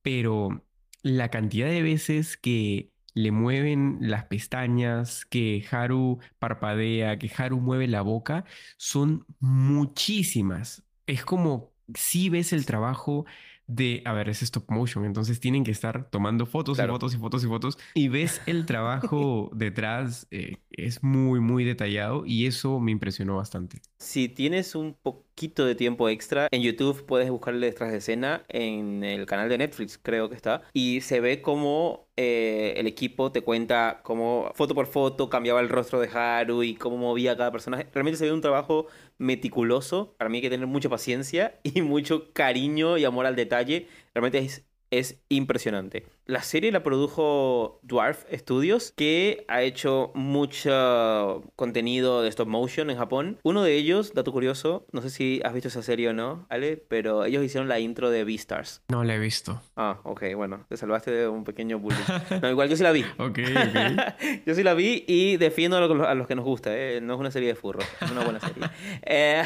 pero 0.02 0.66
la 1.04 1.30
cantidad 1.30 1.68
de 1.68 1.82
veces 1.84 2.38
que 2.38 2.92
le 3.14 3.32
mueven 3.32 3.98
las 4.02 4.26
pestañas, 4.26 5.26
que 5.26 5.66
Haru 5.72 6.20
parpadea, 6.40 7.18
que 7.20 7.32
Haru 7.36 7.60
mueve 7.60 7.88
la 7.88 8.02
boca, 8.02 8.46
son 8.78 9.26
muchísimas. 9.40 10.84
Es 11.08 11.26
como 11.26 11.74
si 11.94 12.30
ves 12.30 12.54
el 12.54 12.66
trabajo 12.66 13.26
de, 13.68 14.02
a 14.06 14.14
ver, 14.14 14.28
es 14.30 14.42
stop 14.44 14.70
motion, 14.70 15.06
entonces 15.06 15.40
tienen 15.40 15.64
que 15.64 15.72
estar 15.72 16.10
tomando 16.10 16.46
fotos 16.46 16.78
Claro. 16.78 16.92
y 16.92 16.96
fotos 16.96 17.14
y 17.16 17.18
fotos 17.18 17.44
y 17.44 17.48
fotos 17.48 17.78
y 17.94 18.08
ves 18.10 18.42
el 18.48 18.66
trabajo 18.66 19.50
detrás, 19.54 20.28
eh, 20.32 20.58
es 20.72 21.04
muy, 21.04 21.40
muy 21.40 21.64
detallado 21.64 22.26
y 22.26 22.46
eso 22.48 22.80
me 22.80 22.92
impresionó 22.92 23.38
bastante. 23.38 23.82
Si 24.00 24.28
tienes 24.30 24.76
un 24.76 24.96
poquito 25.02 25.66
de 25.66 25.76
tiempo 25.76 26.10
extra, 26.10 26.48
en 26.52 26.62
YouTube 26.62 27.06
puedes 27.06 27.30
buscarle 27.30 27.68
detrás 27.68 27.92
de 27.92 27.98
escena 28.00 28.44
en 28.50 29.04
el 29.04 29.26
canal 29.26 29.48
de 29.50 29.58
Netflix, 29.58 29.98
creo 30.02 30.30
que 30.30 30.36
está, 30.36 30.64
y 30.74 31.02
se 31.02 31.20
ve 31.20 31.42
cómo 31.42 32.08
eh, 32.18 32.74
el 32.78 32.88
equipo 32.88 33.32
te 33.32 33.42
cuenta 33.42 34.02
cómo 34.04 34.52
foto 34.54 34.76
por 34.76 34.88
foto 34.88 35.30
cambiaba 35.30 35.62
el 35.62 35.70
rostro 35.70 36.00
de 36.00 36.08
Haru 36.10 36.62
y 36.64 36.76
cómo 36.76 36.98
movía 36.98 37.38
cada 37.38 37.52
personaje. 37.52 37.88
Realmente 37.94 38.18
se 38.18 38.26
ve 38.26 38.34
un 38.34 38.42
trabajo 38.42 38.88
meticuloso. 39.18 40.16
Para 40.18 40.30
mí 40.30 40.38
hay 40.38 40.42
que 40.42 40.50
tener 40.50 40.68
mucha 40.68 40.90
paciencia 40.90 41.60
y 41.64 41.82
mucho 41.82 42.34
cariño 42.34 42.98
y 42.98 43.06
amor 43.06 43.26
al 43.26 43.36
detalle. 43.36 43.88
Realmente 44.14 44.40
es, 44.40 44.66
es 44.92 45.20
impresionante. 45.30 46.06
La 46.26 46.44
serie 46.44 46.72
la 46.72 46.84
produjo 46.84 47.80
Dwarf 47.82 48.26
Studios, 48.32 48.94
que 48.96 49.46
ha 49.48 49.64
hecho 49.64 50.12
mucho 50.14 51.44
contenido 51.56 52.22
de 52.22 52.30
stop 52.30 52.48
motion 52.48 52.90
en 52.90 52.98
Japón. 52.98 53.40
Uno 53.44 53.64
de 53.64 53.76
ellos, 53.76 54.14
dato 54.14 54.32
curioso, 54.32 54.86
no 54.92 55.02
sé 55.02 55.10
si 55.10 55.42
has 55.44 55.54
visto 55.54 55.70
esa 55.70 55.82
serie 55.82 56.10
o 56.10 56.14
no, 56.14 56.46
Ale, 56.50 56.78
pero 56.78 57.26
ellos 57.26 57.44
hicieron 57.44 57.68
la 57.68 57.80
intro 57.80 58.10
de 58.10 58.24
Beastars. 58.24 58.82
No 58.90 59.04
la 59.04 59.16
he 59.16 59.20
visto. 59.20 59.62
Ah, 59.76 60.00
ok, 60.04 60.24
bueno, 60.36 60.66
te 60.70 60.78
salvaste 60.78 61.12
de 61.12 61.28
un 61.28 61.44
pequeño 61.44 61.80
bullying. 61.80 62.00
No, 62.42 62.50
igual 62.50 62.70
yo 62.70 62.76
sí 62.76 62.84
la 62.84 62.92
vi. 62.92 63.06
Ok, 63.18 63.40
ok. 63.40 64.42
Yo 64.46 64.56
sí 64.56 64.64
la 64.64 64.74
vi 64.74 65.06
y 65.08 65.38
defiendo 65.38 65.78
a 65.78 66.16
los 66.16 66.28
que 66.28 66.36
nos 66.36 66.44
gusta, 66.46 66.76
¿eh? 66.76 67.00
No 67.02 67.14
es 67.14 67.20
una 67.20 67.32
serie 67.32 67.50
de 67.50 67.56
furros, 67.56 67.86
es 68.02 68.12
una 68.12 68.24
buena 68.24 68.40
serie. 68.40 68.64
Eh, 69.04 69.44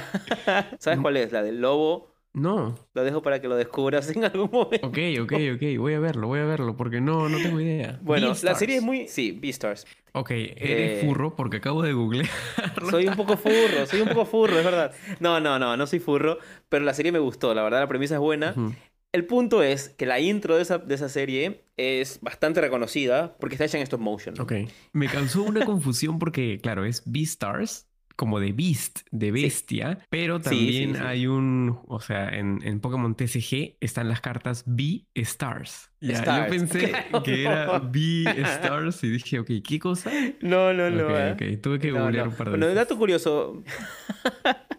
¿Sabes 0.80 1.00
cuál 1.00 1.18
es? 1.18 1.32
La 1.32 1.44
del 1.44 1.62
lobo. 1.62 2.15
No. 2.36 2.78
Lo 2.94 3.04
dejo 3.04 3.22
para 3.22 3.40
que 3.40 3.48
lo 3.48 3.56
descubras 3.56 4.10
en 4.16 4.26
algún 4.26 4.50
momento. 4.52 4.86
Ok, 4.88 4.98
ok, 5.22 5.34
ok. 5.56 5.78
Voy 5.80 5.94
a 5.94 6.00
verlo, 6.00 6.28
voy 6.28 6.40
a 6.42 6.46
verlo, 6.46 6.76
porque 6.76 7.00
no, 7.00 7.30
no 7.30 7.38
tengo 7.38 7.60
idea. 7.62 7.98
Bueno, 8.02 8.34
la 8.44 8.56
serie 8.56 8.78
es 8.78 8.84
muy... 8.84 9.08
Sí, 9.08 9.32
Beastars. 9.32 9.88
Ok, 10.12 10.32
eres 10.32 10.56
Eh, 10.58 11.02
furro 11.06 11.36
porque 11.36 11.58
acabo 11.58 11.82
de 11.82 11.94
googlear. 11.94 12.30
Soy 12.90 13.08
un 13.08 13.16
poco 13.16 13.38
furro, 13.38 13.86
soy 13.86 14.02
un 14.02 14.10
poco 14.10 14.26
furro, 14.26 14.60
es 14.60 14.66
verdad. 14.66 14.94
No, 15.20 15.40
no, 15.40 15.58
no, 15.58 15.76
no 15.78 15.88
soy 15.88 16.00
furro, 16.00 16.38
pero 16.70 16.84
la 16.86 16.94
serie 16.94 17.12
me 17.12 17.20
gustó, 17.20 17.54
la 17.54 17.64
verdad 17.64 17.80
la 17.80 17.88
premisa 17.88 18.16
es 18.16 18.20
buena. 18.22 18.54
El 19.14 19.26
punto 19.26 19.64
es 19.64 19.88
que 19.90 20.06
la 20.06 20.20
intro 20.20 20.58
de 20.58 20.62
esa, 20.62 20.78
de 20.78 20.94
esa 20.94 21.08
serie 21.08 21.64
es 21.78 22.20
bastante 22.22 22.60
reconocida 22.60 23.38
porque 23.40 23.56
está 23.56 23.64
hecha 23.64 23.78
en 23.78 23.84
stop 23.84 24.02
motion. 24.02 24.40
Ok. 24.42 24.54
Me 24.92 25.08
causó 25.08 25.44
una 25.44 25.66
confusión 25.66 26.20
porque, 26.20 26.60
claro, 26.62 26.84
es 26.84 27.02
Beastars, 27.06 27.88
como 28.16 28.40
de 28.40 28.52
Beast, 28.54 29.00
de 29.12 29.32
bestia, 29.32 30.00
pero 30.10 30.40
también 30.42 30.94
sí, 30.94 31.00
sí. 31.00 31.06
hay 31.06 31.28
un, 31.28 31.80
o 31.88 32.00
sea, 32.00 32.30
en, 32.30 32.60
en 32.64 32.80
Pokémon 32.80 33.16
TCG 33.16 33.78
están 33.80 34.08
las 34.10 34.22
cartas 34.22 34.64
B-Stars. 34.66 35.92
Yo 36.02 36.14
pensé 36.50 36.90
claro, 36.92 37.24
que 37.24 37.44
era. 37.44 37.80
B-Stars 37.80 39.04
y 39.04 39.10
dije, 39.10 39.40
ok, 39.40 39.50
¿qué 39.68 39.80
cosa? 39.80 40.12
No, 40.42 40.74
no, 40.74 40.90
no. 40.90 41.06
Ok, 41.06 41.12
¿eh? 41.12 41.32
ok, 41.56 41.62
tuve 41.62 41.80
que 41.80 41.92
No, 41.92 42.02
googlear 42.04 42.26
no. 42.26 42.32
un 42.32 42.38
par 42.38 42.48
de 42.48 42.52
Bueno, 42.52 42.66
veces. 42.68 42.76
dato 42.76 42.98
curioso. 42.98 43.64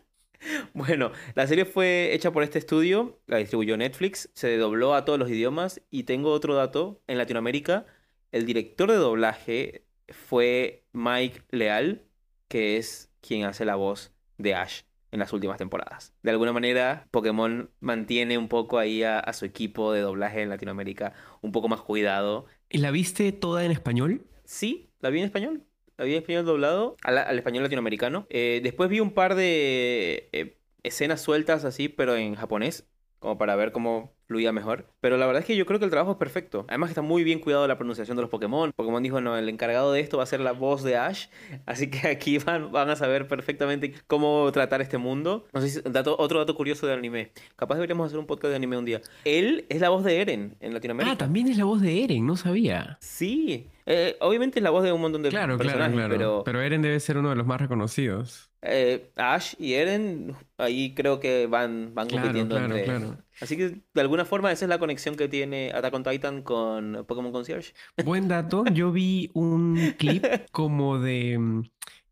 Bueno, 0.75 1.11
la 1.35 1.46
serie 1.46 1.64
fue 1.64 2.14
hecha 2.14 2.33
por 2.33 2.42
este 2.42 2.59
estudio, 2.59 3.20
la 3.27 3.38
distribuyó 3.38 3.77
Netflix, 3.77 4.31
se 4.35 4.57
dobló 4.59 4.94
a 4.94 5.05
todos 5.05 5.18
los 5.18 5.29
idiomas 5.31 5.83
y 5.90 6.05
tengo 6.05 6.31
otro 6.31 6.55
dato, 6.55 7.03
en 7.07 7.18
Latinoamérica 7.18 7.87
el 8.33 8.44
director 8.46 8.90
de 8.90 8.96
doblaje 8.96 9.87
fue 10.09 10.85
Mike 10.92 11.42
Leal, 11.51 12.05
que 12.49 12.77
es 12.77 13.11
quien 13.27 13.45
hace 13.45 13.65
la 13.65 13.77
voz 13.77 14.12
de 14.39 14.55
Ash 14.55 14.83
en 15.12 15.21
las 15.21 15.33
últimas 15.33 15.57
temporadas. 15.59 16.15
De 16.23 16.31
alguna 16.31 16.53
manera, 16.53 17.09
Pokémon 17.11 17.71
mantiene 17.81 18.39
un 18.39 18.49
poco 18.49 18.79
ahí 18.79 19.03
a, 19.03 19.19
a 19.19 19.33
su 19.33 19.45
equipo 19.45 19.93
de 19.93 20.01
doblaje 20.01 20.43
en 20.43 20.49
Latinoamérica 20.51 21.15
un 21.43 21.53
poco 21.53 21.69
más 21.69 21.81
cuidado 21.81 22.47
¿Y 22.69 22.79
la 22.79 22.91
viste 22.91 23.33
toda 23.33 23.65
en 23.65 23.71
español? 23.71 24.27
Sí, 24.45 24.91
la 25.01 25.11
vi 25.11 25.21
en 25.21 25.27
español. 25.27 25.62
La 25.97 26.05
vi 26.05 26.12
en 26.12 26.19
español 26.19 26.45
doblado 26.45 26.97
al, 27.03 27.19
al 27.19 27.39
español 27.39 27.62
latinoamericano. 27.62 28.27
Eh, 28.29 28.61
después 28.62 28.91
vi 28.91 29.01
un 29.01 29.12
par 29.12 29.35
de 29.35 30.29
eh, 30.33 30.59
escenas 30.83 31.21
sueltas 31.21 31.65
así, 31.65 31.89
pero 31.89 32.17
en 32.17 32.35
japonés, 32.35 32.87
como 33.19 33.39
para 33.39 33.57
ver 33.57 33.73
cómo 33.73 34.15
fluía 34.27 34.53
mejor. 34.53 34.93
Pero 35.07 35.19
la 35.19 35.27
verdad 35.27 35.38
es 35.42 35.47
que 35.47 35.55
yo 35.55 35.66
creo 35.66 35.79
que 35.79 35.85
el 35.85 35.90
trabajo 35.92 36.11
es 36.11 36.16
perfecto. 36.19 36.64
Además 36.66 36.88
que 36.88 36.92
está 36.95 37.03
muy 37.03 37.23
bien 37.23 37.38
cuidado 37.38 37.69
la 37.69 37.77
pronunciación 37.79 38.16
de 38.16 38.23
los 38.23 38.29
Pokémon. 38.29 38.73
Pokémon 38.75 39.01
dijo, 39.05 39.21
no, 39.21 39.37
el 39.37 39.49
encargado 39.49 39.92
de 39.92 40.01
esto 40.01 40.16
va 40.16 40.25
a 40.25 40.27
ser 40.27 40.40
la 40.40 40.51
voz 40.51 40.83
de 40.83 40.97
Ash. 40.97 41.27
Así 41.64 41.88
que 41.88 42.09
aquí 42.09 42.38
van, 42.45 42.73
van 42.73 42.90
a 42.90 42.97
saber 42.97 43.29
perfectamente 43.29 43.95
cómo 44.09 44.51
tratar 44.51 44.81
este 44.83 44.99
mundo. 44.99 45.47
No 45.53 45.61
sé 45.61 45.69
si, 45.69 45.81
dato, 45.88 46.16
otro 46.19 46.40
dato 46.40 46.57
curioso 46.57 46.88
del 46.88 46.99
anime. 46.99 47.31
Capaz 47.55 47.77
deberíamos 47.77 48.09
hacer 48.09 48.19
un 48.19 48.27
podcast 48.27 48.51
de 48.51 48.57
anime 48.57 48.79
un 48.79 48.85
día. 48.85 49.01
Él 49.25 49.64
es 49.69 49.81
la 49.81 49.90
voz 49.90 50.03
de 50.03 50.21
Eren 50.21 50.57
en 50.59 50.75
Latinoamérica. 50.75 51.12
Ah, 51.12 51.16
también 51.19 51.47
es 51.47 51.57
la 51.57 51.66
voz 51.66 51.81
de 51.81 52.03
Eren, 52.03 52.27
no 52.27 52.37
sabía. 52.37 52.99
Sí, 53.01 53.69
Eh, 53.88 54.16
obviamente 54.21 54.59
es 54.59 54.64
la 54.64 54.71
voz 54.71 54.83
de 54.83 54.90
un 54.90 55.01
montón 55.01 55.23
de 55.23 55.29
Claro, 55.29 55.57
claro, 55.57 55.92
claro. 55.92 56.09
pero, 56.16 56.42
Pero 56.45 56.61
Eren 56.61 56.83
debe 56.83 56.99
ser 56.99 57.19
uno 57.19 57.31
de 57.31 57.37
los 57.37 57.47
más 57.47 57.61
reconocidos. 57.61 58.51
eh, 58.62 59.12
Ash 59.14 59.55
y 59.61 59.75
Eren 59.75 60.35
ahí 60.59 60.92
creo 60.97 61.21
que 61.21 61.47
van, 61.47 61.95
van 61.95 62.09
Claro, 62.09 62.23
compitiendo 62.25 62.57
claro, 62.57 62.75
entre... 62.75 62.85
claro. 62.85 63.19
Así 63.40 63.57
que 63.57 63.77
de 63.95 64.01
alguna 64.01 64.25
forma 64.25 64.51
esa 64.51 64.64
es 64.64 64.69
la 64.71 64.79
conexión 64.81 64.96
que 65.17 65.29
tiene 65.29 65.71
Attack 65.75 65.95
on 65.95 66.03
Titan 66.05 66.43
con 66.43 67.05
Pokémon 67.07 67.33
Concierge. 67.33 67.75
Buen 67.97 68.29
dato. 68.29 68.65
Yo 68.73 68.93
vi 68.93 69.31
un 69.35 69.95
clip 69.99 70.33
como 70.53 70.99
de. 70.99 71.39
mm, 71.39 71.63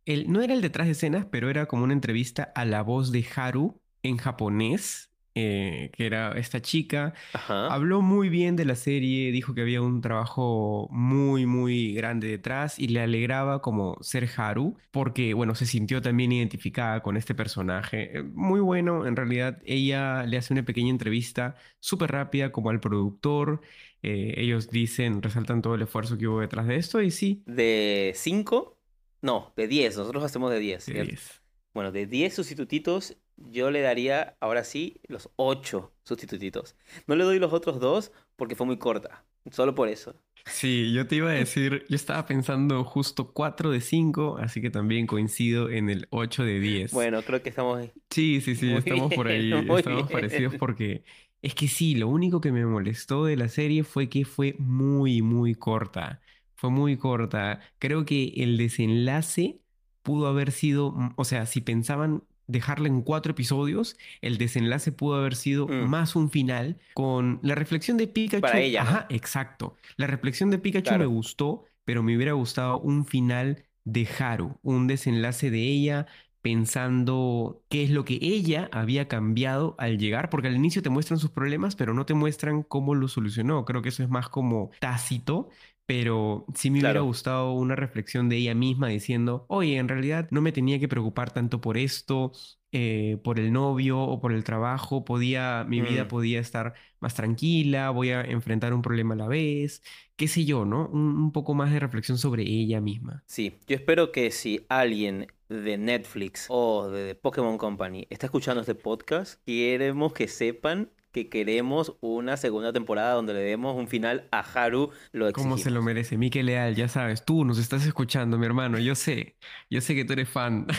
El, 0.07 0.31
no 0.33 0.42
era 0.42 0.55
el 0.55 0.61
detrás 0.61 0.87
de 0.87 0.92
escenas, 0.92 1.27
pero 1.27 1.51
era 1.51 1.66
como 1.66 1.85
una 1.85 1.92
entrevista 1.94 2.44
a 2.55 2.64
la 2.64 2.83
voz 2.83 3.12
de 3.12 3.27
Haru 3.37 3.81
en 4.03 4.18
japonés, 4.18 5.11
eh, 5.35 5.90
que 5.94 6.07
era 6.07 6.33
esta 6.38 6.61
chica. 6.62 7.14
Ajá. 7.33 7.75
Habló 7.75 8.03
muy 8.03 8.29
bien 8.29 8.57
de 8.57 8.64
la 8.66 8.75
serie, 8.77 9.33
dijo 9.33 9.55
que 9.55 9.62
había 9.62 9.81
un 9.83 10.01
trabajo 10.03 10.88
muy, 10.90 11.47
muy 11.47 11.94
grande 11.94 12.29
detrás 12.29 12.79
y 12.79 12.88
le 12.88 13.01
alegraba 13.01 13.62
como 13.62 13.97
ser 14.03 14.29
Haru, 14.37 14.77
porque, 14.90 15.33
bueno, 15.35 15.55
se 15.55 15.66
sintió 15.66 16.03
también 16.03 16.31
identificada 16.33 17.03
con 17.03 17.16
este 17.16 17.35
personaje. 17.35 18.18
Eh, 18.18 18.23
Muy 18.23 18.61
bueno, 18.61 19.07
en 19.07 19.16
realidad, 19.16 19.61
ella 19.64 20.25
le 20.25 20.37
hace 20.37 20.53
una 20.53 20.64
pequeña 20.64 20.90
entrevista 20.90 21.57
súper 21.81 22.12
rápida 22.12 22.53
como 22.53 22.70
al 22.70 22.81
productor. 22.81 23.61
Eh, 24.03 24.35
ellos 24.37 24.68
dicen, 24.70 25.23
resaltan 25.23 25.62
todo 25.62 25.75
el 25.75 25.83
esfuerzo 25.83 26.18
que 26.18 26.29
hubo 26.29 26.40
detrás 26.40 26.66
de 26.66 26.77
esto 26.77 27.01
y 27.01 27.11
sí, 27.11 27.42
De 27.47 28.12
5, 28.14 28.79
no, 29.23 29.53
de 29.57 29.66
10, 29.68 29.97
nosotros 29.97 30.25
hacemos 30.25 30.51
de 30.51 30.59
10. 30.61 30.85
de 30.87 30.92
¿cierto? 30.92 31.03
10. 31.03 31.42
Bueno, 31.75 31.92
de 31.92 32.07
10 32.07 32.35
sustitutitos, 32.35 33.16
yo 33.37 33.70
le 33.70 33.81
daría 33.81 34.37
ahora 34.40 34.64
sí 34.64 35.01
los 35.09 35.31
8 35.37 35.92
sustitutitos. 36.05 36.77
No 37.07 37.16
le 37.16 37.25
doy 37.25 37.38
los 37.38 37.53
otros 37.53 37.81
dos 37.81 38.12
porque 38.37 38.57
fue 38.57 38.66
muy 38.66 38.79
corta, 38.79 39.25
solo 39.51 39.75
por 39.75 39.88
eso. 39.88 40.14
Sí, 40.47 40.92
yo 40.92 41.07
te 41.07 41.16
iba 41.16 41.31
a 41.31 41.35
decir, 41.35 41.85
yo 41.88 41.97
estaba 41.97 42.27
pensando 42.27 42.85
justo 42.85 43.33
4 43.33 43.70
de 43.70 43.81
5, 43.81 44.37
así 44.38 44.61
que 44.61 44.70
también 44.70 45.07
coincido 45.07 45.70
en 45.70 45.88
el 45.88 46.07
8 46.11 46.44
de 46.44 46.61
10. 46.61 46.92
Bueno, 46.92 47.23
creo 47.23 47.42
que 47.42 47.49
estamos... 47.49 47.88
Sí, 48.11 48.42
sí, 48.42 48.55
sí, 48.55 48.66
Muy 48.66 48.79
estamos 48.79 49.14
por 49.14 49.29
ahí, 49.29 49.51
estamos 49.53 49.85
bien. 49.85 50.07
parecidos 50.07 50.55
porque 50.57 51.05
es 51.40 51.55
que 51.55 51.66
sí, 51.68 51.94
lo 51.94 52.09
único 52.09 52.40
que 52.40 52.53
me 52.53 52.66
molestó 52.66 53.25
de 53.25 53.37
la 53.37 53.49
serie 53.49 53.85
fue 53.85 54.09
que 54.09 54.25
fue 54.27 54.55
muy, 54.59 55.23
muy 55.23 55.55
corta. 55.55 56.20
Fue 56.55 56.70
muy 56.70 56.97
corta. 56.99 57.61
Creo 57.79 58.05
que 58.05 58.33
el 58.37 58.59
desenlace 58.59 59.61
pudo 60.03 60.27
haber 60.27 60.53
sido, 60.53 60.94
o 61.16 61.25
sea, 61.25 61.47
si 61.47 61.62
pensaban 61.62 62.23
dejarla 62.46 62.88
en 62.88 63.02
cuatro 63.02 63.33
episodios, 63.33 63.96
el 64.20 64.38
desenlace 64.38 64.92
pudo 64.92 65.16
haber 65.16 65.35
sido 65.35 65.66
Mm. 65.66 65.88
más 65.88 66.14
un 66.16 66.30
final 66.30 66.78
con 66.94 67.38
la 67.42 67.54
reflexión 67.54 67.96
de 67.96 68.07
Pikachu. 68.07 68.40
Para 68.42 68.61
ella, 68.61 68.85
¿no? 68.85 68.90
Ajá, 68.90 69.07
exacto. 69.11 69.76
La 69.96 70.07
reflexión 70.07 70.50
de 70.50 70.59
Pikachu 70.59 70.96
me 70.98 71.07
gustó, 71.07 71.64
pero 71.85 72.02
me 72.02 72.14
hubiera 72.16 72.33
gustado 72.33 72.78
un 72.80 73.07
final 73.07 73.64
de 73.85 74.09
Haru, 74.18 74.59
un 74.62 74.87
desenlace 74.87 75.50
de 75.50 75.61
ella 75.62 76.07
pensando 76.40 77.62
qué 77.70 77.85
es 77.85 77.90
lo 77.90 78.04
que 78.04 78.18
ella 78.20 78.68
había 78.72 79.09
cambiado 79.09 79.74
al 79.78 79.98
llegar, 79.98 80.28
porque 80.30 80.48
al 80.48 80.57
inicio 80.57 80.83
te 80.83 80.90
muestran 80.90 81.18
sus 81.18 81.30
problemas, 81.30 81.74
pero 81.74 81.94
no 81.94 82.04
te 82.07 82.14
muestran 82.14 82.62
cómo 82.62 82.94
lo 82.94 83.09
solucionó. 83.09 83.64
Creo 83.64 83.80
que 83.83 83.88
eso 83.88 84.02
es 84.02 84.09
más 84.11 84.28
como 84.28 84.70
tácito, 84.78 85.48
pero 85.87 86.47
sí 86.55 86.70
me 86.70 86.81
hubiera 86.83 87.01
gustado 87.01 87.53
una 87.53 87.77
reflexión 87.77 88.29
de 88.29 88.37
ella 88.38 88.55
misma 88.55 88.88
diciendo, 88.88 89.44
oye, 89.49 89.77
en 89.79 89.88
realidad 89.88 90.29
no 90.31 90.40
me 90.42 90.53
tenía 90.53 90.79
que 90.81 90.88
preocupar 90.88 91.33
tanto 91.33 91.61
por 91.61 91.77
esto, 91.79 92.33
eh, 92.73 93.18
por 93.23 93.38
el 93.38 93.53
novio 93.53 94.01
o 94.01 94.20
por 94.20 94.33
el 94.33 94.44
trabajo, 94.44 95.05
podía, 95.05 95.64
mi 95.68 95.81
vida 95.81 96.07
Mm. 96.07 96.09
podía 96.09 96.40
estar 96.40 96.75
más 97.01 97.14
tranquila, 97.14 97.90
voy 97.90 98.11
a 98.11 98.23
enfrentar 98.23 98.75
un 98.75 98.83
problema 98.83 99.14
a 99.14 99.16
la 99.18 99.29
vez, 99.29 99.83
qué 100.16 100.27
sé 100.29 100.44
yo, 100.44 100.64
¿no? 100.64 100.88
Un, 100.88 101.01
un 101.16 101.33
poco 101.33 101.55
más 101.55 101.73
de 101.73 101.81
reflexión 101.81 102.18
sobre 102.18 102.42
ella 102.44 102.81
misma. 102.81 103.25
Sí, 103.27 103.59
yo 103.66 103.77
espero 103.77 104.12
que 104.12 104.31
si 104.31 104.64
alguien 104.68 105.27
de 105.49 105.77
Netflix 105.79 106.47
o 106.49 106.88
de 106.88 107.14
Pokémon 107.14 107.59
Company 107.59 108.07
está 108.11 108.27
escuchando 108.27 108.61
este 108.61 108.75
podcast, 108.75 109.42
queremos 109.44 110.12
que 110.12 110.29
sepan 110.29 110.90
que 111.14 111.29
queremos 111.29 111.96
una 112.00 112.37
segunda 112.37 112.72
temporada 112.72 113.14
donde 113.14 113.35
le 113.35 113.40
demos 113.40 113.77
un 113.77 113.87
final 113.87 114.27
a 114.33 114.40
Haru, 114.40 114.90
lo 115.12 115.33
¿Cómo 115.33 115.57
se 115.57 115.70
lo 115.70 115.81
merece? 115.81 116.18
Mikel 116.18 116.46
Leal, 116.46 116.74
ya 116.74 116.88
sabes, 116.88 117.24
tú 117.24 117.44
nos 117.44 117.59
estás 117.59 117.87
escuchando, 117.87 118.37
mi 118.37 118.46
hermano, 118.46 118.81
yo 118.81 118.96
sé, 118.96 119.37
yo 119.70 119.81
sé 119.81 119.94
que 119.94 120.05
tú 120.05 120.14
eres 120.14 120.29
fan. 120.29 120.66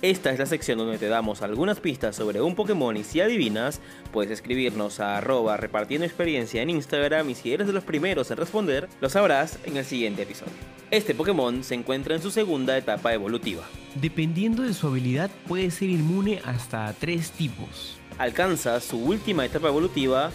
Esta 0.02 0.32
es 0.32 0.40
la 0.40 0.46
sección 0.46 0.78
donde 0.78 0.98
te 0.98 1.10
damos 1.10 1.42
algunas 1.42 1.82
pistas 1.82 2.16
sobre 2.16 2.42
un 2.42 2.56
Pokémon 2.56 2.96
y 2.96 3.04
si 3.04 3.20
adivinas, 3.20 3.82
puedes 4.14 4.32
escribirnos 4.32 5.02
a 5.02 5.18
arroba 5.18 5.58
repartiendo 5.58 6.06
experiencia 6.06 6.62
en 6.62 6.70
Instagram 6.70 7.30
y 7.30 7.36
si 7.36 7.52
eres 7.52 7.68
de 7.68 7.74
los 7.74 7.84
primeros 7.84 8.32
en 8.32 8.38
responder, 8.38 8.88
lo 9.02 9.10
sabrás 9.10 9.60
en 9.66 9.76
el 9.76 9.84
siguiente 9.84 10.22
episodio. 10.22 10.54
Este 10.90 11.14
Pokémon 11.14 11.66
se 11.66 11.76
encuentra 11.76 12.16
en 12.16 12.22
su 12.22 12.32
segunda 12.32 12.78
etapa 12.78 13.14
evolutiva. 13.14 13.64
Dependiendo 13.96 14.64
de 14.64 14.74
su 14.74 14.88
habilidad, 14.88 15.30
puede 15.50 15.70
ser 15.70 15.90
inmune 15.90 16.40
hasta 16.46 16.88
a 16.88 16.94
tres 16.94 17.32
tipos. 17.32 17.98
Alcanza 18.18 18.80
su 18.80 19.00
última 19.00 19.44
etapa 19.44 19.68
evolutiva 19.68 20.32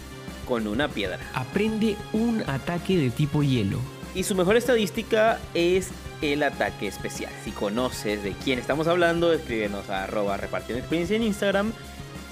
con 0.47 0.67
una 0.67 0.89
piedra. 0.89 1.17
Aprende 1.33 1.95
un 2.13 2.43
ataque 2.45 2.97
de 2.97 3.09
tipo 3.09 3.41
hielo. 3.41 3.79
Y 4.13 4.23
su 4.23 4.35
mejor 4.35 4.57
estadística 4.57 5.39
es 5.55 5.89
el 6.33 6.43
ataque 6.43 6.87
especial. 6.87 7.31
Si 7.43 7.51
conoces 7.51 8.23
de 8.23 8.33
quién 8.33 8.59
estamos 8.59 8.87
hablando, 8.87 9.33
escríbenos 9.33 9.89
a 9.89 10.03
arroba 10.03 10.37
repartiendo 10.37 10.79
experiencia 10.79 11.15
en 11.15 11.23
Instagram 11.23 11.73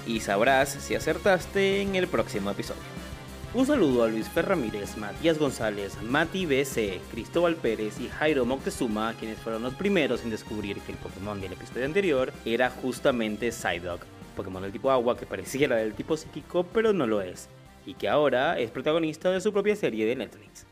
y 0.06 0.20
sabrás 0.20 0.70
si 0.70 0.94
acertaste 0.94 1.82
en 1.82 1.94
el 1.94 2.08
próximo 2.08 2.50
episodio. 2.50 2.82
Un 3.54 3.66
saludo 3.66 4.02
a 4.02 4.08
Luis 4.08 4.28
Fer 4.28 4.46
Ramírez, 4.46 4.96
Matías 4.96 5.38
González, 5.38 5.96
Mati 6.02 6.44
BC, 6.44 7.00
Cristóbal 7.12 7.54
Pérez 7.54 8.00
y 8.00 8.08
Jairo 8.08 8.44
Moctezuma, 8.44 9.14
quienes 9.14 9.38
fueron 9.38 9.62
los 9.62 9.74
primeros 9.74 10.24
en 10.24 10.30
descubrir 10.30 10.78
que 10.80 10.90
el 10.90 10.98
Pokémon 10.98 11.40
del 11.40 11.52
episodio 11.52 11.84
anterior 11.84 12.32
era 12.44 12.68
justamente 12.70 13.52
Psyduck, 13.52 14.04
Pokémon 14.34 14.60
del 14.60 14.72
tipo 14.72 14.90
agua 14.90 15.16
que 15.16 15.24
pareciera 15.24 15.76
del 15.76 15.94
tipo 15.94 16.16
psíquico 16.16 16.64
pero 16.64 16.92
no 16.92 17.06
lo 17.06 17.22
es, 17.22 17.48
y 17.86 17.94
que 17.94 18.08
ahora 18.08 18.58
es 18.58 18.72
protagonista 18.72 19.30
de 19.30 19.40
su 19.40 19.52
propia 19.52 19.76
serie 19.76 20.04
de 20.04 20.16
Netflix. 20.16 20.66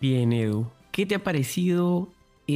Bien, 0.00 0.32
Edu, 0.32 0.70
¿qué 0.92 1.04
te 1.04 1.16
ha 1.16 1.22
parecido 1.22 2.08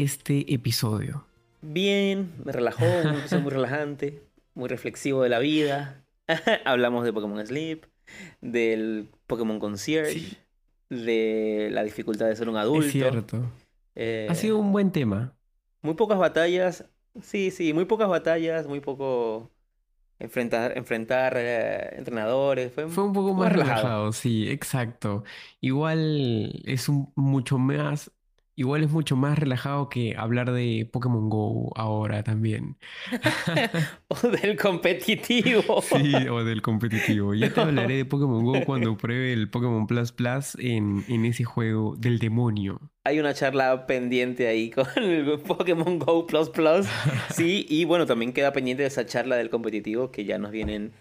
este 0.02 0.52
episodio? 0.52 1.24
Bien, 1.62 2.32
me 2.44 2.52
relajó, 2.52 2.84
un 2.84 3.14
episodio 3.18 3.42
muy 3.42 3.52
relajante, 3.52 4.22
muy 4.54 4.68
reflexivo 4.68 5.22
de 5.22 5.28
la 5.28 5.38
vida. 5.38 6.04
Hablamos 6.64 7.04
de 7.04 7.12
Pokémon 7.12 7.44
Sleep, 7.46 7.84
del 8.40 9.08
Pokémon 9.26 9.58
Concierge, 9.58 10.12
Sí. 10.20 10.36
de 10.90 11.68
la 11.72 11.82
dificultad 11.82 12.26
de 12.26 12.36
ser 12.36 12.48
un 12.48 12.56
adulto. 12.56 12.86
Es 12.86 12.92
cierto. 12.92 13.50
Eh, 13.94 14.26
Ha 14.30 14.34
sido 14.34 14.58
un 14.58 14.72
buen 14.72 14.90
tema. 14.92 15.34
Muy 15.82 15.94
pocas 15.94 16.18
batallas, 16.18 16.84
sí, 17.22 17.50
sí, 17.50 17.72
muy 17.72 17.84
pocas 17.84 18.08
batallas, 18.08 18.66
muy 18.66 18.80
poco 18.80 19.50
enfrentar, 20.18 20.76
enfrentar 20.78 21.34
eh, 21.36 21.96
entrenadores. 21.96 22.72
Fue, 22.72 22.88
Fue 22.88 23.04
un 23.04 23.12
poco 23.12 23.34
más 23.34 23.52
relajado, 23.52 24.12
sí, 24.12 24.48
exacto. 24.50 25.24
Igual 25.60 26.62
es 26.64 26.88
un 26.88 27.12
mucho 27.16 27.58
más, 27.58 28.10
igual 28.56 28.84
es 28.84 28.90
mucho 28.90 29.16
más 29.16 29.38
relajado 29.38 29.88
que 29.88 30.16
hablar 30.16 30.52
de 30.52 30.88
Pokémon 30.92 31.28
Go 31.28 31.72
ahora 31.76 32.22
también. 32.22 32.76
O 34.08 34.28
del 34.28 34.56
competitivo. 34.56 35.82
Sí, 35.82 36.14
o 36.28 36.44
del 36.44 36.62
competitivo. 36.62 37.34
Ya 37.34 37.52
te 37.52 37.60
hablaré 37.60 37.96
de 37.96 38.04
Pokémon 38.04 38.44
Go 38.44 38.54
cuando 38.66 38.96
pruebe 38.96 39.32
el 39.32 39.48
Pokémon 39.50 39.86
Plus 39.86 40.12
Plus 40.12 40.56
en, 40.58 41.04
en 41.08 41.24
ese 41.24 41.44
juego 41.44 41.96
del 41.96 42.18
demonio. 42.18 42.80
Hay 43.04 43.18
una 43.20 43.34
charla 43.34 43.86
pendiente 43.86 44.46
ahí 44.46 44.70
con 44.70 44.86
el 44.96 45.40
Pokémon 45.40 45.98
Go 45.98 46.26
Plus 46.26 46.50
Plus. 46.50 46.86
Sí, 47.30 47.66
y 47.68 47.84
bueno, 47.84 48.06
también 48.06 48.32
queda 48.32 48.52
pendiente 48.52 48.82
de 48.82 48.88
esa 48.88 49.06
charla 49.06 49.36
del 49.36 49.50
competitivo 49.50 50.10
que 50.10 50.24
ya 50.24 50.38
nos 50.38 50.50
vienen 50.50 50.92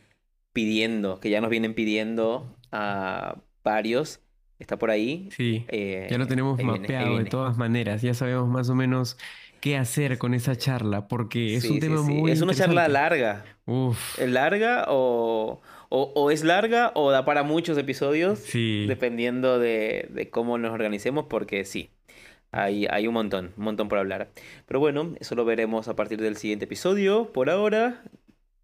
pidiendo, 0.54 1.20
que 1.20 1.30
ya 1.30 1.42
nos 1.42 1.50
vienen 1.50 1.74
pidiendo 1.74 2.56
a 2.72 3.38
varios. 3.64 4.20
Está 4.60 4.78
por 4.78 4.92
ahí. 4.92 5.30
Sí, 5.32 5.66
Eh, 5.68 6.08
ya 6.10 6.18
lo 6.18 6.28
tenemos 6.28 6.60
ahí 6.60 6.66
viene, 6.66 6.74
ahí 6.74 6.82
mapeado 6.82 7.18
de 7.18 7.26
todas 7.26 7.58
maneras. 7.58 8.02
Ya 8.02 8.14
sabemos 8.14 8.48
más 8.50 8.70
o 8.70 8.76
menos 8.76 9.18
qué 9.60 9.78
hacer 9.78 10.18
con 10.18 10.34
esa 10.34 10.56
charla, 10.56 11.08
porque 11.08 11.56
es 11.56 11.64
Sí, 11.64 11.70
un 11.70 11.80
tema 11.80 12.04
sí. 12.06 12.12
muy 12.14 12.32
Es 12.32 12.42
una 12.42 12.54
charla 12.54 12.88
larga. 12.88 13.46
Uf, 13.66 14.20
¿Es 14.20 14.30
larga 14.30 14.86
o, 14.90 15.62
o, 15.90 16.12
o 16.16 16.32
es 16.32 16.44
larga 16.44 16.92
o 16.96 17.12
da 17.12 17.26
para 17.26 17.44
muchos 17.44 17.78
episodios? 17.78 18.40
sí. 18.40 18.86
Dependiendo 18.88 19.60
de, 19.60 20.08
de 20.12 20.30
cómo 20.30 20.58
nos 20.58 20.72
organicemos, 20.72 21.26
porque 21.30 21.66
sí, 21.66 21.90
hay, 22.52 22.86
hay 22.90 23.08
un 23.08 23.14
montón, 23.16 23.54
un 23.58 23.64
montón 23.64 23.90
por 23.90 23.98
hablar. 24.00 24.32
Pero 24.68 24.80
bueno, 24.80 25.14
eso 25.20 25.36
lo 25.36 25.46
veremos 25.46 25.88
a 25.88 25.96
partir 25.96 26.22
del 26.22 26.38
siguiente 26.38 26.66
episodio. 26.66 27.32
Por 27.34 27.50
ahora, 27.50 28.04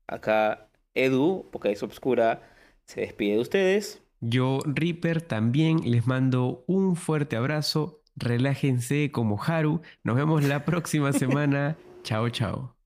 acá 0.08 0.68
Edu, 0.96 1.50
porque 1.52 1.72
es 1.72 1.84
obscura, 1.84 2.42
se 2.86 3.02
despide 3.02 3.34
de 3.36 3.40
ustedes. 3.42 4.02
Yo, 4.22 4.60
Reaper, 4.66 5.22
también 5.22 5.80
les 5.90 6.06
mando 6.08 6.64
un 6.68 6.96
fuerte 6.96 7.36
abrazo. 7.38 8.02
Relájense 8.16 9.12
como 9.12 9.42
Haru. 9.42 9.82
Nos 10.04 10.16
vemos 10.18 10.44
la 10.44 10.66
próxima 10.66 11.14
semana. 11.14 11.78
Chao, 12.04 12.30
chao. 12.30 12.79